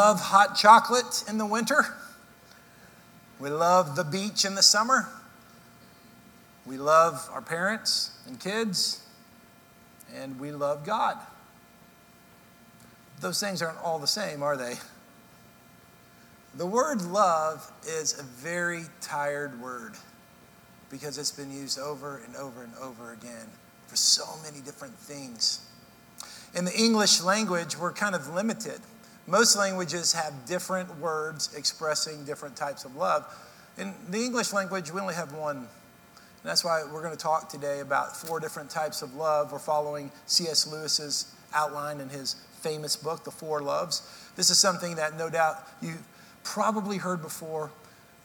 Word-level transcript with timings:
love 0.00 0.18
hot 0.18 0.56
chocolate 0.56 1.24
in 1.28 1.36
the 1.36 1.44
winter. 1.44 1.84
We 3.38 3.50
love 3.50 3.96
the 3.96 4.04
beach 4.04 4.46
in 4.46 4.54
the 4.54 4.62
summer. 4.62 5.06
We 6.64 6.78
love 6.78 7.28
our 7.30 7.42
parents 7.42 8.10
and 8.26 8.40
kids. 8.40 9.04
And 10.14 10.40
we 10.40 10.52
love 10.52 10.86
God. 10.86 11.18
Those 13.20 13.38
things 13.40 13.60
aren't 13.60 13.76
all 13.84 13.98
the 13.98 14.06
same, 14.06 14.42
are 14.42 14.56
they? 14.56 14.76
The 16.54 16.64
word 16.64 17.02
love 17.02 17.70
is 17.86 18.18
a 18.18 18.22
very 18.22 18.84
tired 19.02 19.60
word 19.60 19.92
because 20.88 21.18
it's 21.18 21.30
been 21.30 21.52
used 21.52 21.78
over 21.78 22.22
and 22.24 22.34
over 22.36 22.62
and 22.62 22.72
over 22.80 23.12
again 23.12 23.48
for 23.86 23.96
so 23.96 24.24
many 24.42 24.64
different 24.64 24.94
things. 24.94 25.60
In 26.54 26.64
the 26.64 26.74
English 26.74 27.20
language, 27.20 27.76
we're 27.76 27.92
kind 27.92 28.14
of 28.14 28.32
limited. 28.32 28.80
Most 29.30 29.56
languages 29.56 30.12
have 30.12 30.44
different 30.44 30.98
words 30.98 31.54
expressing 31.56 32.24
different 32.24 32.56
types 32.56 32.84
of 32.84 32.96
love. 32.96 33.24
In 33.78 33.94
the 34.08 34.18
English 34.18 34.52
language, 34.52 34.90
we 34.90 35.00
only 35.00 35.14
have 35.14 35.32
one. 35.32 35.58
And 35.58 35.68
that's 36.42 36.64
why 36.64 36.82
we're 36.92 37.00
going 37.00 37.16
to 37.16 37.22
talk 37.22 37.48
today 37.48 37.78
about 37.78 38.16
four 38.16 38.40
different 38.40 38.70
types 38.70 39.02
of 39.02 39.14
love. 39.14 39.52
We're 39.52 39.60
following 39.60 40.10
C.S. 40.26 40.66
Lewis's 40.66 41.32
outline 41.54 42.00
in 42.00 42.08
his 42.08 42.34
famous 42.60 42.96
book, 42.96 43.22
The 43.22 43.30
Four 43.30 43.62
Loves. 43.62 44.02
This 44.34 44.50
is 44.50 44.58
something 44.58 44.96
that 44.96 45.16
no 45.16 45.30
doubt 45.30 45.64
you 45.80 45.94
probably 46.42 46.96
heard 46.96 47.22
before, 47.22 47.70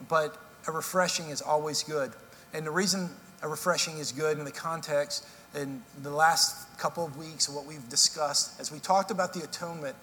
but 0.10 0.36
a 0.68 0.72
refreshing 0.72 1.30
is 1.30 1.40
always 1.40 1.84
good. 1.84 2.14
And 2.52 2.66
the 2.66 2.72
reason 2.72 3.12
a 3.44 3.48
refreshing 3.48 4.00
is 4.00 4.12
good 4.12 4.40
in 4.40 4.46
the 4.46 4.52
context 4.52 5.28
in 5.54 5.84
the 6.02 6.10
last 6.10 6.80
couple 6.80 7.06
of 7.06 7.16
weeks 7.16 7.48
what 7.48 7.68
we've 7.68 7.88
discussed, 7.90 8.60
as 8.60 8.72
we 8.72 8.80
talked 8.80 9.12
about 9.12 9.34
the 9.34 9.44
atonement, 9.44 9.96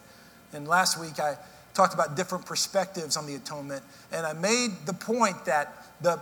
and 0.52 0.66
last 0.66 0.98
week 0.98 1.18
I 1.18 1.36
talked 1.74 1.94
about 1.94 2.16
different 2.16 2.44
perspectives 2.46 3.16
on 3.16 3.26
the 3.26 3.34
atonement, 3.34 3.82
and 4.12 4.26
I 4.26 4.32
made 4.34 4.70
the 4.84 4.92
point 4.92 5.44
that 5.46 5.74
the 6.00 6.20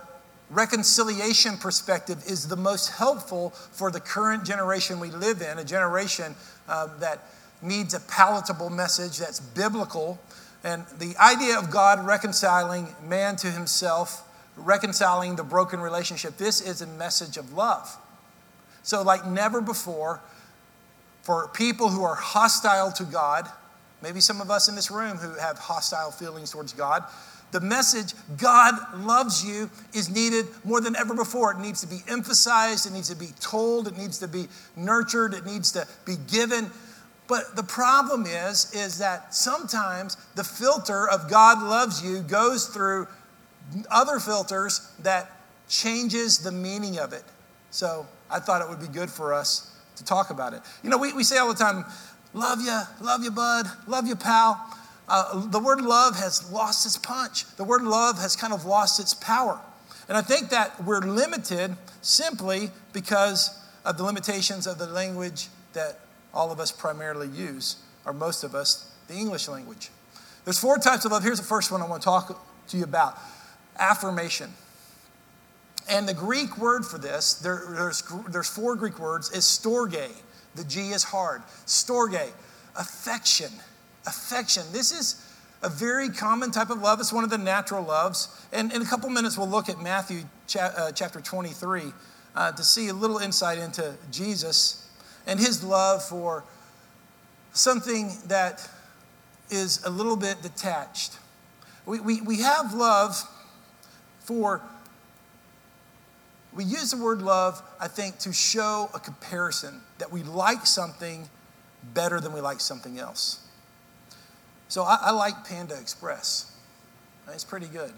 reconciliation 0.49 1.57
perspective 1.57 2.23
is 2.27 2.47
the 2.47 2.55
most 2.55 2.89
helpful 2.89 3.49
for 3.49 3.91
the 3.91 3.99
current 3.99 4.45
generation 4.45 4.99
we 4.99 5.11
live 5.11 5.41
in, 5.41 5.59
a 5.59 5.63
generation 5.63 6.35
um, 6.67 6.91
that 6.99 7.19
needs 7.61 7.93
a 7.93 7.99
palatable 8.01 8.69
message 8.69 9.17
that's 9.17 9.39
biblical 9.39 10.19
and 10.63 10.85
the 10.99 11.15
idea 11.17 11.57
of 11.57 11.71
God 11.71 12.05
reconciling 12.05 12.87
man 13.07 13.35
to 13.37 13.47
himself, 13.47 14.27
reconciling 14.55 15.35
the 15.35 15.43
broken 15.43 15.79
relationship, 15.79 16.37
this 16.37 16.61
is 16.61 16.81
a 16.81 16.87
message 16.87 17.37
of 17.37 17.53
love. 17.53 17.97
So, 18.83 19.01
like 19.01 19.25
never 19.25 19.61
before, 19.61 20.21
for 21.23 21.47
people 21.49 21.89
who 21.89 22.03
are 22.03 22.15
hostile 22.15 22.91
to 22.93 23.03
God, 23.03 23.47
maybe 24.01 24.19
some 24.19 24.41
of 24.41 24.51
us 24.51 24.67
in 24.67 24.75
this 24.75 24.91
room 24.91 25.17
who 25.17 25.37
have 25.39 25.57
hostile 25.57 26.11
feelings 26.11 26.51
towards 26.51 26.73
God, 26.73 27.03
the 27.51 27.59
message, 27.59 28.13
God 28.37 28.75
loves 29.03 29.45
you, 29.45 29.69
is 29.93 30.09
needed 30.09 30.45
more 30.63 30.79
than 30.79 30.95
ever 30.95 31.13
before. 31.13 31.51
It 31.51 31.59
needs 31.59 31.81
to 31.81 31.87
be 31.87 31.99
emphasized, 32.07 32.85
it 32.85 32.93
needs 32.93 33.09
to 33.09 33.15
be 33.15 33.29
told, 33.39 33.87
it 33.87 33.97
needs 33.97 34.19
to 34.19 34.27
be 34.27 34.47
nurtured, 34.77 35.33
it 35.33 35.45
needs 35.45 35.71
to 35.73 35.85
be 36.05 36.15
given. 36.31 36.71
But 37.27 37.55
the 37.55 37.63
problem 37.63 38.25
is, 38.25 38.73
is 38.73 38.97
that 38.99 39.33
sometimes 39.33 40.17
the 40.35 40.43
filter 40.43 41.09
of 41.09 41.29
God 41.29 41.61
loves 41.61 42.03
you 42.03 42.21
goes 42.21 42.67
through 42.67 43.07
other 43.89 44.19
filters 44.19 44.91
that 44.99 45.31
changes 45.67 46.39
the 46.39 46.51
meaning 46.51 46.99
of 46.99 47.13
it. 47.13 47.23
So 47.69 48.05
I 48.29 48.39
thought 48.39 48.61
it 48.61 48.69
would 48.69 48.81
be 48.81 48.87
good 48.87 49.09
for 49.09 49.33
us 49.33 49.71
to 49.95 50.03
talk 50.03 50.29
about 50.29 50.53
it. 50.53 50.61
You 50.83 50.89
know, 50.89 50.97
we, 50.97 51.13
we 51.13 51.23
say 51.23 51.37
all 51.37 51.47
the 51.47 51.53
time, 51.53 51.85
love 52.33 52.61
you, 52.61 52.79
love 53.01 53.23
you, 53.23 53.31
bud, 53.31 53.67
love 53.87 54.07
you, 54.07 54.15
pal. 54.15 54.59
Uh, 55.07 55.45
the 55.47 55.59
word 55.59 55.81
love 55.81 56.15
has 56.15 56.51
lost 56.51 56.85
its 56.85 56.97
punch. 56.97 57.45
The 57.57 57.63
word 57.63 57.83
love 57.83 58.19
has 58.19 58.35
kind 58.35 58.53
of 58.53 58.65
lost 58.65 58.99
its 58.99 59.13
power. 59.13 59.59
And 60.07 60.17
I 60.17 60.21
think 60.21 60.49
that 60.49 60.83
we're 60.83 61.01
limited 61.01 61.75
simply 62.01 62.71
because 62.93 63.57
of 63.85 63.97
the 63.97 64.03
limitations 64.03 64.67
of 64.67 64.77
the 64.77 64.87
language 64.87 65.47
that 65.73 65.99
all 66.33 66.51
of 66.51 66.59
us 66.59 66.71
primarily 66.71 67.27
use, 67.27 67.77
or 68.05 68.13
most 68.13 68.43
of 68.43 68.55
us, 68.55 68.91
the 69.07 69.15
English 69.15 69.47
language. 69.47 69.89
There's 70.45 70.59
four 70.59 70.77
types 70.77 71.05
of 71.05 71.11
love. 71.11 71.23
Here's 71.23 71.39
the 71.39 71.45
first 71.45 71.71
one 71.71 71.81
I 71.81 71.87
want 71.87 72.01
to 72.01 72.05
talk 72.05 72.45
to 72.67 72.77
you 72.77 72.83
about 72.83 73.17
affirmation. 73.77 74.51
And 75.89 76.07
the 76.07 76.13
Greek 76.13 76.57
word 76.57 76.85
for 76.85 76.97
this, 76.97 77.33
there, 77.35 77.63
there's, 77.69 78.03
there's 78.29 78.47
four 78.47 78.75
Greek 78.75 78.99
words, 78.99 79.31
is 79.31 79.43
storge. 79.43 80.09
The 80.55 80.63
G 80.63 80.89
is 80.89 81.03
hard. 81.03 81.41
Storge, 81.65 82.29
affection. 82.75 83.51
Affection. 84.05 84.63
This 84.71 84.91
is 84.91 85.27
a 85.63 85.69
very 85.69 86.09
common 86.09 86.51
type 86.51 86.69
of 86.69 86.81
love. 86.81 86.99
It's 86.99 87.13
one 87.13 87.23
of 87.23 87.29
the 87.29 87.37
natural 87.37 87.83
loves. 87.83 88.27
And 88.51 88.71
in 88.73 88.81
a 88.81 88.85
couple 88.85 89.09
minutes, 89.09 89.37
we'll 89.37 89.49
look 89.49 89.69
at 89.69 89.79
Matthew 89.79 90.21
uh, 90.59 90.91
chapter 90.91 91.21
23 91.21 91.83
uh, 92.35 92.51
to 92.51 92.63
see 92.63 92.87
a 92.87 92.93
little 92.93 93.17
insight 93.17 93.57
into 93.57 93.93
Jesus 94.11 94.89
and 95.27 95.39
his 95.39 95.63
love 95.63 96.03
for 96.03 96.43
something 97.53 98.11
that 98.27 98.67
is 99.49 99.83
a 99.85 99.89
little 99.89 100.15
bit 100.15 100.41
detached. 100.41 101.17
We, 101.85 101.99
we, 101.99 102.21
we 102.21 102.41
have 102.41 102.73
love 102.73 103.21
for, 104.21 104.61
we 106.53 106.63
use 106.63 106.91
the 106.91 106.97
word 106.97 107.21
love, 107.21 107.61
I 107.79 107.87
think, 107.87 108.19
to 108.19 108.33
show 108.33 108.89
a 108.93 108.99
comparison 108.99 109.81
that 109.99 110.11
we 110.11 110.23
like 110.23 110.65
something 110.65 111.29
better 111.93 112.19
than 112.19 112.33
we 112.33 112.41
like 112.41 112.59
something 112.59 112.99
else. 112.99 113.39
So 114.67 114.83
I, 114.83 114.97
I 115.01 115.11
like 115.11 115.45
Panda 115.45 115.77
Express. 115.79 116.51
It's 117.33 117.43
pretty 117.43 117.67
good. 117.67 117.93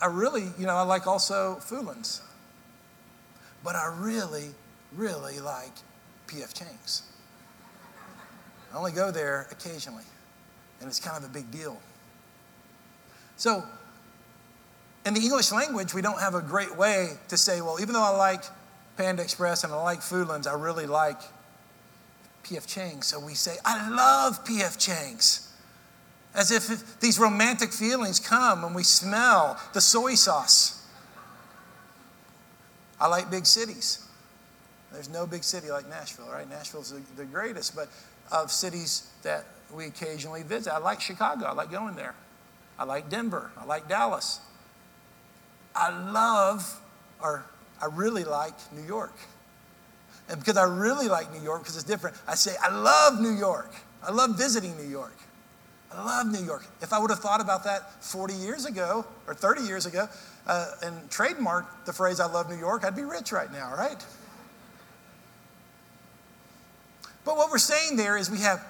I 0.00 0.06
really, 0.06 0.44
you 0.58 0.66
know, 0.66 0.74
I 0.74 0.82
like 0.82 1.06
also 1.06 1.58
Foolin's. 1.60 2.22
But 3.64 3.76
I 3.76 3.94
really 3.98 4.54
really 4.96 5.40
like 5.40 5.72
P.F. 6.26 6.54
Chang's. 6.54 7.02
I 8.72 8.76
only 8.76 8.92
go 8.92 9.10
there 9.10 9.46
occasionally, 9.50 10.04
and 10.80 10.88
it's 10.88 11.00
kind 11.00 11.16
of 11.16 11.28
a 11.28 11.32
big 11.32 11.50
deal. 11.50 11.78
So, 13.36 13.64
in 15.04 15.14
the 15.14 15.20
English 15.20 15.50
language, 15.52 15.94
we 15.94 16.02
don't 16.02 16.20
have 16.20 16.34
a 16.34 16.42
great 16.42 16.76
way 16.76 17.14
to 17.28 17.36
say, 17.36 17.60
well, 17.60 17.78
even 17.80 17.94
though 17.94 18.02
I 18.02 18.16
like 18.16 18.44
Panda 18.96 19.22
Express 19.22 19.64
and 19.64 19.72
I 19.72 19.82
like 19.82 20.00
Foodlands, 20.00 20.46
I 20.46 20.54
really 20.54 20.86
like 20.86 21.20
P.F. 22.44 22.66
Chang's. 22.66 23.06
So 23.08 23.18
we 23.18 23.34
say, 23.34 23.56
I 23.64 23.90
love 23.90 24.44
P.F. 24.44 24.78
Chang's. 24.78 25.48
As 26.34 26.50
if 26.50 27.00
these 27.00 27.18
romantic 27.18 27.72
feelings 27.72 28.18
come 28.18 28.62
when 28.62 28.74
we 28.74 28.84
smell 28.84 29.60
the 29.74 29.80
soy 29.80 30.14
sauce. 30.14 30.86
I 32.98 33.08
like 33.08 33.30
big 33.30 33.46
cities. 33.46 34.06
There's 34.92 35.08
no 35.08 35.26
big 35.26 35.42
city 35.42 35.70
like 35.70 35.88
Nashville, 35.88 36.28
right? 36.30 36.48
Nashville's 36.48 36.94
the, 37.16 37.24
greatest, 37.24 37.74
but 37.74 37.88
of 38.30 38.50
cities 38.50 39.10
that 39.22 39.44
we 39.74 39.86
occasionally 39.86 40.42
visit. 40.42 40.72
I 40.72 40.78
like 40.78 41.00
Chicago. 41.00 41.46
I 41.46 41.52
like 41.52 41.70
going 41.70 41.96
there. 41.96 42.14
I 42.78 42.84
like 42.84 43.08
Denver. 43.08 43.50
I 43.58 43.64
like 43.64 43.88
Dallas. 43.88 44.40
I 45.74 46.10
love, 46.10 46.80
or 47.22 47.44
I 47.80 47.86
really 47.86 48.24
like 48.24 48.54
New 48.72 48.82
York. 48.82 49.14
And 50.28 50.38
because 50.38 50.56
I 50.56 50.64
really 50.64 51.08
like 51.08 51.32
New 51.32 51.42
York, 51.42 51.62
because 51.62 51.76
it's 51.76 51.84
different, 51.84 52.16
I 52.26 52.34
say, 52.34 52.52
I 52.62 52.74
love 52.74 53.20
New 53.20 53.32
York. 53.32 53.72
I 54.02 54.12
love 54.12 54.36
visiting 54.36 54.76
New 54.76 54.88
York. 54.88 55.16
I 55.94 56.02
love 56.04 56.26
New 56.26 56.44
York. 56.44 56.64
If 56.80 56.92
I 56.92 56.98
would 56.98 57.10
have 57.10 57.18
thought 57.18 57.40
about 57.40 57.64
that 57.64 58.02
40 58.04 58.34
years 58.34 58.64
ago 58.64 59.04
or 59.26 59.34
30 59.34 59.62
years 59.62 59.84
ago 59.84 60.08
uh, 60.46 60.66
and 60.82 61.10
trademarked 61.10 61.84
the 61.84 61.92
phrase, 61.92 62.18
I 62.18 62.26
love 62.26 62.48
New 62.48 62.58
York, 62.58 62.84
I'd 62.84 62.96
be 62.96 63.02
rich 63.02 63.32
right 63.32 63.52
now, 63.52 63.74
right? 63.76 64.02
But 67.24 67.36
what 67.36 67.50
we're 67.50 67.58
saying 67.58 67.96
there 67.96 68.16
is 68.16 68.30
we 68.30 68.40
have 68.40 68.64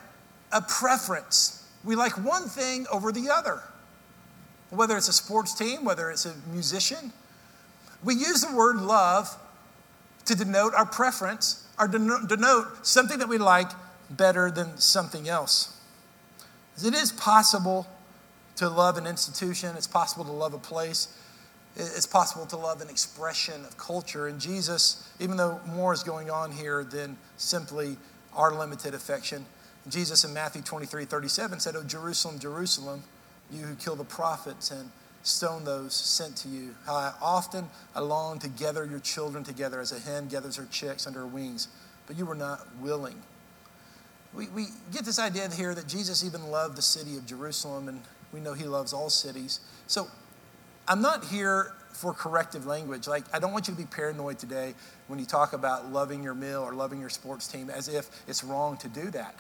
a 0.51 0.61
preference. 0.61 1.67
We 1.85 1.97
like 1.97 2.12
one 2.25 2.49
thing 2.49 2.87
over 2.93 3.12
the 3.12 3.31
other. 3.31 3.62
Whether 4.73 4.97
it's 4.97 5.09
a 5.09 5.13
sports 5.13 5.55
team, 5.55 5.85
whether 5.85 6.11
it's 6.11 6.25
a 6.25 6.35
musician, 6.51 7.13
we 8.03 8.15
use 8.15 8.41
the 8.41 8.57
word 8.57 8.77
love 8.77 9.37
to 10.25 10.35
denote 10.35 10.73
our 10.75 10.87
preference 10.87 11.67
or 11.79 11.87
denote 11.89 12.87
something 12.87 13.19
that 13.19 13.29
we 13.29 13.39
like 13.39 13.71
better 14.09 14.51
than 14.51 14.79
something 14.79 15.29
else. 15.29 15.79
It 16.83 16.95
is 16.95 17.13
possible 17.13 17.87
to 18.57 18.69
love 18.69 18.97
an 18.97 19.07
institution, 19.07 19.77
it's 19.77 19.87
possible 19.87 20.25
to 20.25 20.33
love 20.33 20.55
a 20.55 20.59
place, 20.59 21.09
it's 21.77 22.07
possible 22.07 22.47
to 22.47 22.57
love 22.57 22.81
an 22.81 22.89
expression 22.89 23.65
of 23.65 23.77
culture. 23.77 24.27
And 24.27 24.41
Jesus, 24.41 25.09
even 25.21 25.37
though 25.37 25.61
more 25.67 25.93
is 25.93 26.03
going 26.03 26.31
on 26.31 26.53
here 26.53 26.83
than 26.85 27.17
simply 27.37 27.97
our 28.35 28.55
limited 28.55 28.95
affection. 28.95 29.45
Jesus 29.89 30.25
in 30.25 30.33
Matthew 30.33 30.63
23 30.63 31.05
37 31.05 31.61
said, 31.61 31.77
Oh, 31.77 31.83
Jerusalem, 31.83 32.39
Jerusalem, 32.39 33.03
you 33.52 33.64
who 33.64 33.75
kill 33.75 33.96
the 33.96 34.04
prophets 34.04 34.70
and 34.70 34.90
stone 35.22 35.64
those 35.64 35.94
sent 35.94 36.37
to 36.38 36.49
you. 36.49 36.75
How 36.87 36.94
I 36.94 37.12
often 37.20 37.69
I 37.94 38.00
long 38.00 38.38
to 38.40 38.49
gather 38.49 38.84
your 38.84 39.00
children 39.00 39.44
together 39.44 39.81
as 39.81 39.93
a 39.93 40.00
hen 40.00 40.28
gathers 40.28 40.56
her 40.56 40.66
chicks 40.70 41.06
under 41.06 41.20
her 41.20 41.26
wings, 41.26 41.69
but 42.06 42.16
you 42.16 42.26
were 42.26 42.34
not 42.34 42.66
willing. 42.81 43.22
we, 44.34 44.49
we 44.49 44.66
get 44.93 45.04
this 45.04 45.19
idea 45.19 45.49
here 45.50 45.75
that 45.75 45.87
Jesus 45.87 46.25
even 46.25 46.50
loved 46.50 46.76
the 46.76 46.82
city 46.82 47.16
of 47.16 47.26
Jerusalem, 47.26 47.88
and 47.88 48.00
we 48.32 48.40
know 48.40 48.54
he 48.54 48.64
loves 48.64 48.93
all 48.93 49.10
cities. 49.10 49.60
So 49.87 50.08
I'm 50.88 51.02
not 51.02 51.26
here 51.26 51.75
for 51.93 52.12
corrective 52.12 52.66
language. 52.66 53.06
Like, 53.06 53.25
I 53.32 53.38
don't 53.38 53.52
want 53.52 53.69
you 53.69 53.75
to 53.75 53.81
be 53.81 53.87
paranoid 53.87 54.38
today 54.38 54.75
when 55.06 55.19
you 55.19 55.26
talk 55.26 55.52
about 55.52 55.93
loving 55.93 56.22
your 56.22 56.34
meal 56.34 56.62
or 56.62 56.72
loving 56.75 57.00
your 57.00 57.10
sports 57.10 57.46
team 57.46 57.70
as 57.70 57.88
if 57.88 58.08
it's 58.26 58.43
wrong 58.43 58.76
to 58.78 58.88
do 58.88 59.10
that. 59.10 59.34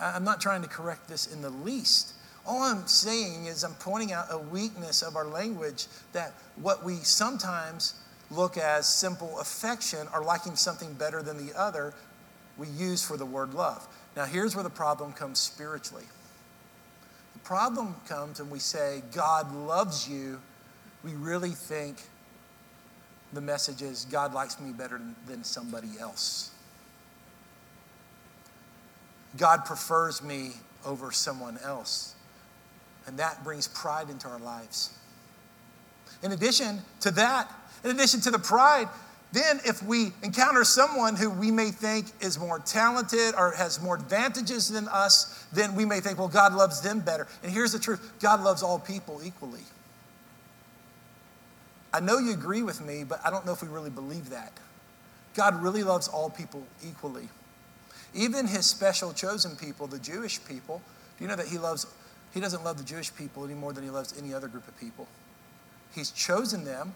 I'm 0.00 0.24
not 0.24 0.40
trying 0.40 0.62
to 0.62 0.68
correct 0.68 1.08
this 1.08 1.32
in 1.32 1.42
the 1.42 1.50
least. 1.50 2.14
All 2.48 2.62
I'm 2.62 2.86
saying 2.86 3.44
is 3.44 3.62
I'm 3.62 3.74
pointing 3.74 4.10
out 4.10 4.28
a 4.30 4.38
weakness 4.38 5.02
of 5.02 5.16
our 5.16 5.26
language 5.26 5.86
that 6.14 6.32
what 6.56 6.82
we 6.82 6.94
sometimes 6.94 7.92
look 8.30 8.56
as 8.56 8.88
simple 8.88 9.38
affection 9.38 10.08
or 10.14 10.24
liking 10.24 10.56
something 10.56 10.94
better 10.94 11.22
than 11.22 11.46
the 11.46 11.54
other, 11.54 11.92
we 12.56 12.66
use 12.68 13.04
for 13.04 13.18
the 13.18 13.26
word 13.26 13.52
love. 13.52 13.86
Now, 14.16 14.24
here's 14.24 14.56
where 14.56 14.62
the 14.64 14.70
problem 14.70 15.12
comes 15.12 15.38
spiritually. 15.38 16.06
The 17.34 17.38
problem 17.40 17.94
comes 18.08 18.40
when 18.40 18.48
we 18.48 18.60
say, 18.60 19.02
God 19.12 19.54
loves 19.54 20.08
you, 20.08 20.40
we 21.04 21.12
really 21.12 21.50
think 21.50 21.98
the 23.34 23.42
message 23.42 23.82
is, 23.82 24.06
God 24.06 24.32
likes 24.32 24.58
me 24.58 24.72
better 24.72 25.02
than 25.26 25.44
somebody 25.44 25.90
else. 26.00 26.50
God 29.36 29.66
prefers 29.66 30.22
me 30.22 30.52
over 30.86 31.12
someone 31.12 31.58
else. 31.62 32.14
And 33.08 33.18
that 33.18 33.42
brings 33.42 33.66
pride 33.66 34.10
into 34.10 34.28
our 34.28 34.38
lives. 34.38 34.94
In 36.22 36.32
addition 36.32 36.80
to 37.00 37.10
that, 37.12 37.50
in 37.82 37.90
addition 37.90 38.20
to 38.20 38.30
the 38.30 38.38
pride, 38.38 38.86
then 39.32 39.60
if 39.64 39.82
we 39.82 40.12
encounter 40.22 40.62
someone 40.62 41.16
who 41.16 41.30
we 41.30 41.50
may 41.50 41.70
think 41.70 42.06
is 42.20 42.38
more 42.38 42.58
talented 42.58 43.34
or 43.34 43.52
has 43.52 43.80
more 43.80 43.96
advantages 43.96 44.68
than 44.68 44.88
us, 44.88 45.46
then 45.54 45.74
we 45.74 45.86
may 45.86 46.00
think, 46.00 46.18
well, 46.18 46.28
God 46.28 46.52
loves 46.52 46.82
them 46.82 47.00
better. 47.00 47.26
And 47.42 47.50
here's 47.50 47.72
the 47.72 47.78
truth 47.78 48.12
God 48.20 48.42
loves 48.42 48.62
all 48.62 48.78
people 48.78 49.22
equally. 49.24 49.64
I 51.94 52.00
know 52.00 52.18
you 52.18 52.32
agree 52.32 52.62
with 52.62 52.84
me, 52.84 53.04
but 53.04 53.20
I 53.24 53.30
don't 53.30 53.46
know 53.46 53.52
if 53.52 53.62
we 53.62 53.68
really 53.68 53.90
believe 53.90 54.28
that. 54.30 54.52
God 55.34 55.62
really 55.62 55.82
loves 55.82 56.08
all 56.08 56.28
people 56.28 56.62
equally. 56.86 57.30
Even 58.12 58.46
his 58.46 58.66
special 58.66 59.14
chosen 59.14 59.56
people, 59.56 59.86
the 59.86 59.98
Jewish 59.98 60.44
people, 60.44 60.82
do 61.16 61.24
you 61.24 61.28
know 61.28 61.36
that 61.36 61.48
he 61.48 61.56
loves 61.56 61.86
he 62.32 62.40
doesn't 62.40 62.64
love 62.64 62.78
the 62.78 62.84
Jewish 62.84 63.14
people 63.14 63.44
any 63.44 63.54
more 63.54 63.72
than 63.72 63.84
he 63.84 63.90
loves 63.90 64.14
any 64.18 64.34
other 64.34 64.48
group 64.48 64.68
of 64.68 64.78
people. 64.78 65.06
He's 65.94 66.10
chosen 66.10 66.64
them 66.64 66.94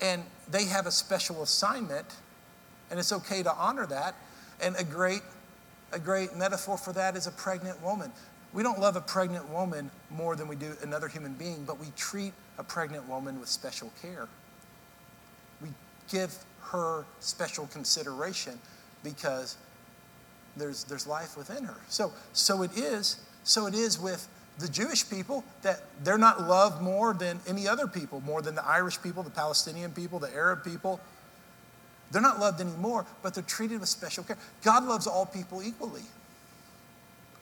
and 0.00 0.22
they 0.50 0.64
have 0.66 0.86
a 0.86 0.90
special 0.90 1.42
assignment 1.42 2.06
and 2.90 2.98
it's 2.98 3.12
okay 3.12 3.42
to 3.42 3.52
honor 3.52 3.86
that. 3.86 4.14
And 4.62 4.76
a 4.78 4.84
great 4.84 5.22
a 5.92 5.98
great 5.98 6.36
metaphor 6.36 6.78
for 6.78 6.92
that 6.92 7.16
is 7.16 7.26
a 7.26 7.32
pregnant 7.32 7.82
woman. 7.82 8.12
We 8.52 8.62
don't 8.62 8.78
love 8.78 8.96
a 8.96 9.00
pregnant 9.00 9.48
woman 9.48 9.90
more 10.10 10.36
than 10.36 10.48
we 10.48 10.56
do 10.56 10.72
another 10.82 11.08
human 11.08 11.34
being, 11.34 11.64
but 11.64 11.78
we 11.78 11.86
treat 11.96 12.32
a 12.58 12.64
pregnant 12.64 13.08
woman 13.08 13.38
with 13.40 13.48
special 13.48 13.92
care. 14.00 14.28
We 15.60 15.68
give 16.10 16.36
her 16.62 17.04
special 17.20 17.66
consideration 17.66 18.58
because 19.02 19.56
there's, 20.56 20.84
there's 20.84 21.06
life 21.06 21.36
within 21.36 21.64
her. 21.64 21.76
So, 21.88 22.12
so 22.32 22.62
it 22.62 22.76
is, 22.76 23.20
so 23.44 23.66
it 23.66 23.74
is 23.74 23.98
with 23.98 24.28
the 24.60 24.68
Jewish 24.68 25.08
people 25.08 25.44
that 25.62 25.82
they're 26.02 26.18
not 26.18 26.42
loved 26.42 26.82
more 26.82 27.14
than 27.14 27.40
any 27.46 27.66
other 27.66 27.86
people, 27.86 28.20
more 28.20 28.42
than 28.42 28.54
the 28.54 28.66
Irish 28.66 29.00
people, 29.02 29.22
the 29.22 29.30
Palestinian 29.30 29.92
people, 29.92 30.18
the 30.18 30.32
Arab 30.34 30.64
people. 30.64 31.00
They're 32.10 32.22
not 32.22 32.40
loved 32.40 32.60
anymore, 32.60 33.06
but 33.22 33.34
they're 33.34 33.44
treated 33.44 33.80
with 33.80 33.88
special 33.88 34.24
care. 34.24 34.36
God 34.62 34.84
loves 34.84 35.06
all 35.06 35.26
people 35.26 35.62
equally. 35.62 36.02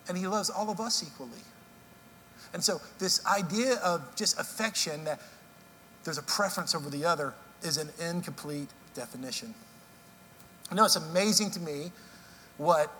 And 0.08 0.16
he 0.16 0.26
loves 0.26 0.50
all 0.50 0.70
of 0.70 0.80
us 0.80 1.02
equally. 1.02 1.42
And 2.54 2.64
so, 2.64 2.80
this 2.98 3.24
idea 3.26 3.74
of 3.84 4.14
just 4.16 4.38
affection 4.38 5.04
that 5.04 5.20
there's 6.04 6.18
a 6.18 6.22
preference 6.22 6.74
over 6.74 6.88
the 6.88 7.04
other 7.04 7.34
is 7.62 7.76
an 7.76 7.90
incomplete 8.00 8.68
definition. 8.94 9.54
You 10.70 10.76
know, 10.76 10.84
it's 10.84 10.96
amazing 10.96 11.50
to 11.52 11.60
me 11.60 11.92
what 12.56 12.90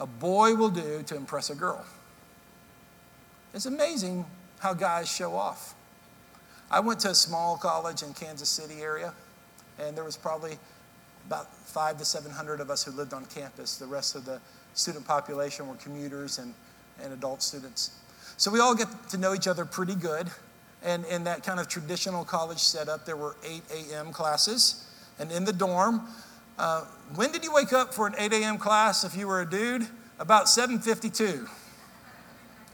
a 0.00 0.06
boy 0.06 0.54
will 0.54 0.70
do 0.70 1.02
to 1.02 1.16
impress 1.16 1.50
a 1.50 1.54
girl. 1.54 1.84
It's 3.54 3.66
amazing 3.66 4.26
how 4.58 4.74
guys 4.74 5.08
show 5.08 5.36
off. 5.36 5.76
I 6.72 6.80
went 6.80 6.98
to 7.00 7.10
a 7.10 7.14
small 7.14 7.56
college 7.56 8.02
in 8.02 8.12
Kansas 8.12 8.48
City 8.48 8.82
area, 8.82 9.14
and 9.78 9.96
there 9.96 10.02
was 10.02 10.16
probably 10.16 10.58
about 11.28 11.54
five 11.54 11.96
to 11.98 12.04
700 12.04 12.60
of 12.60 12.68
us 12.68 12.82
who 12.82 12.90
lived 12.90 13.14
on 13.14 13.24
campus. 13.26 13.76
The 13.76 13.86
rest 13.86 14.16
of 14.16 14.24
the 14.24 14.40
student 14.74 15.06
population 15.06 15.68
were 15.68 15.76
commuters 15.76 16.38
and, 16.38 16.52
and 17.00 17.12
adult 17.12 17.44
students. 17.44 17.92
So 18.38 18.50
we 18.50 18.58
all 18.58 18.74
get 18.74 18.88
to 19.10 19.18
know 19.18 19.34
each 19.34 19.46
other 19.46 19.64
pretty 19.64 19.94
good. 19.94 20.28
And 20.82 21.04
in 21.04 21.22
that 21.24 21.44
kind 21.44 21.60
of 21.60 21.68
traditional 21.68 22.24
college 22.24 22.58
setup, 22.58 23.06
there 23.06 23.16
were 23.16 23.36
8 23.44 23.62
a.m. 23.72 24.12
classes. 24.12 24.84
And 25.20 25.30
in 25.30 25.44
the 25.44 25.52
dorm, 25.52 26.02
uh, 26.58 26.86
when 27.14 27.30
did 27.30 27.44
you 27.44 27.52
wake 27.54 27.72
up 27.72 27.94
for 27.94 28.08
an 28.08 28.14
8 28.18 28.32
a.m. 28.32 28.58
class 28.58 29.04
if 29.04 29.16
you 29.16 29.28
were 29.28 29.42
a 29.42 29.48
dude? 29.48 29.86
About 30.18 30.46
7.52. 30.46 31.48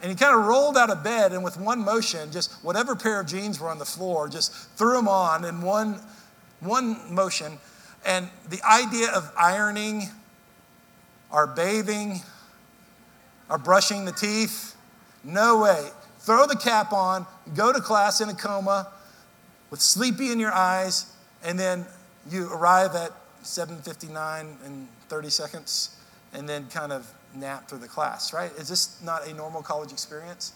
And 0.02 0.10
he 0.10 0.16
kind 0.16 0.34
of 0.34 0.46
rolled 0.46 0.76
out 0.76 0.90
of 0.90 1.04
bed 1.04 1.32
and 1.32 1.44
with 1.44 1.58
one 1.58 1.80
motion, 1.80 2.32
just 2.32 2.52
whatever 2.64 2.96
pair 2.96 3.20
of 3.20 3.26
jeans 3.26 3.60
were 3.60 3.68
on 3.68 3.78
the 3.78 3.84
floor, 3.84 4.28
just 4.28 4.52
threw 4.76 4.94
them 4.94 5.08
on 5.08 5.44
in 5.44 5.60
one, 5.60 6.00
one 6.60 7.14
motion. 7.14 7.58
And 8.04 8.28
the 8.48 8.60
idea 8.62 9.10
of 9.10 9.30
ironing 9.36 10.08
or 11.30 11.46
bathing 11.46 12.20
or 13.50 13.58
brushing 13.58 14.04
the 14.04 14.12
teeth, 14.12 14.74
no 15.22 15.58
way. 15.60 15.90
Throw 16.20 16.46
the 16.46 16.56
cap 16.56 16.92
on, 16.92 17.26
go 17.54 17.72
to 17.72 17.80
class 17.80 18.20
in 18.20 18.28
a 18.28 18.34
coma 18.34 18.88
with 19.70 19.80
sleepy 19.80 20.32
in 20.32 20.40
your 20.40 20.52
eyes, 20.52 21.06
and 21.44 21.58
then 21.58 21.86
you 22.30 22.52
arrive 22.52 22.94
at 22.94 23.12
7:59 23.42 24.56
and 24.64 24.88
30 25.08 25.30
seconds 25.30 25.90
and 26.32 26.48
then 26.48 26.68
kind 26.68 26.92
of 26.92 27.12
nap 27.34 27.68
through 27.68 27.78
the 27.78 27.88
class, 27.88 28.32
right? 28.32 28.52
Is 28.52 28.68
this 28.68 29.00
not 29.02 29.26
a 29.26 29.34
normal 29.34 29.62
college 29.62 29.92
experience? 29.92 30.52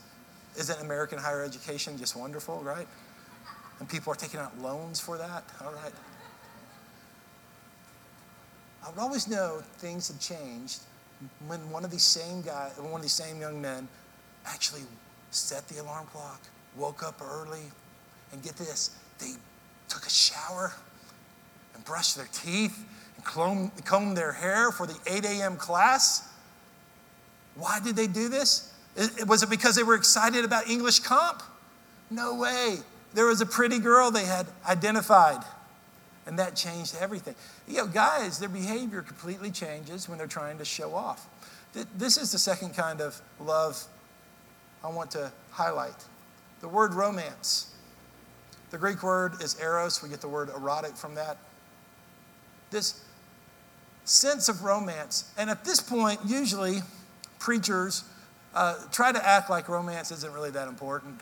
Isn't 0.59 0.81
American 0.81 1.19
higher 1.19 1.43
education 1.43 1.97
just 1.99 2.17
wonderful, 2.17 2.61
right? 2.63 2.87
And 3.81 3.89
people 3.89 4.13
are 4.13 4.17
taking 4.17 4.41
out 4.41 4.57
loans 4.61 5.01
for 5.01 5.19
that, 5.19 5.45
all 5.65 5.73
right? 5.73 5.93
I 8.85 8.91
would 8.91 8.99
always 8.99 9.29
know 9.29 9.63
things 9.79 10.09
had 10.09 10.21
changed 10.21 10.81
when 11.47 11.59
one 11.71 11.85
of 11.85 11.91
these 11.91 12.03
same 12.03 12.43
guys, 12.43 12.77
one 12.79 12.95
of 12.95 13.03
these 13.03 13.13
same 13.13 13.41
young 13.41 13.61
men 13.61 13.89
actually 14.47 14.83
set 15.31 15.67
the 15.69 15.81
alarm 15.81 16.07
clock, 16.07 16.41
woke 16.77 17.03
up 17.03 17.21
early, 17.23 17.63
and 18.33 18.43
get 18.43 18.57
this, 18.57 18.97
they 19.19 19.33
took 19.89 20.07
a 20.07 20.11
shower 20.11 20.73
and 21.75 21.85
brushed 21.85 22.17
their 22.17 22.29
teeth 22.33 22.85
and 23.17 23.25
combed, 23.85 24.17
their 24.17 24.33
hair 24.33 24.71
for 24.71 24.87
the 24.87 24.97
8 25.07 25.25
a.m. 25.25 25.57
class. 25.57 26.29
Why 27.57 27.81
did 27.81 27.97
they 27.97 28.07
do 28.07 28.29
this? 28.29 28.73
Was 29.27 29.43
it 29.43 29.51
because 29.51 29.75
they 29.77 29.83
were 29.83 29.95
excited 29.95 30.45
about 30.45 30.69
English 30.69 31.01
comp? 31.01 31.43
No 32.11 32.35
way. 32.35 32.79
There 33.13 33.27
was 33.27 33.41
a 33.41 33.47
pretty 33.47 33.79
girl 33.79 34.11
they 34.11 34.25
had 34.25 34.47
identified, 34.69 35.45
and 36.27 36.39
that 36.39 36.57
changed 36.57 36.97
everything. 37.01 37.35
You 37.67 37.79
know, 37.79 37.87
guys, 37.87 38.39
their 38.39 38.49
behavior 38.49 39.03
completely 39.03 39.51
changes 39.51 40.09
when 40.09 40.19
they're 40.19 40.27
trying 40.27 40.59
to 40.59 40.65
show 40.65 40.95
off. 40.95 41.27
This 41.97 42.17
is 42.17 42.31
the 42.31 42.39
second 42.39 42.75
kind 42.75 43.01
of 43.01 43.21
love 43.41 43.85
I 44.83 44.89
want 44.91 45.11
to 45.13 45.33
highlight 45.51 46.05
the 46.61 46.69
word 46.69 46.95
romance. 46.95 47.75
The 48.71 48.79
Greek 48.79 49.03
word 49.03 49.43
is 49.43 49.61
eros. 49.61 50.03
We 50.03 50.09
get 50.09 50.21
the 50.21 50.29
word 50.29 50.49
erotic 50.49 50.97
from 50.97 51.15
that. 51.15 51.37
This 52.71 53.05
sense 54.05 54.49
of 54.49 54.65
romance. 54.65 55.31
And 55.37 55.51
at 55.51 55.65
this 55.65 55.81
point, 55.81 56.21
usually 56.25 56.79
preachers 57.45 58.05
uh, 58.55 58.75
try 58.91 59.13
to 59.13 59.29
act 59.29 59.51
like 59.51 59.69
romance 59.69 60.11
isn't 60.11 60.33
really 60.33 60.51
that 60.51 60.67
important. 60.67 61.21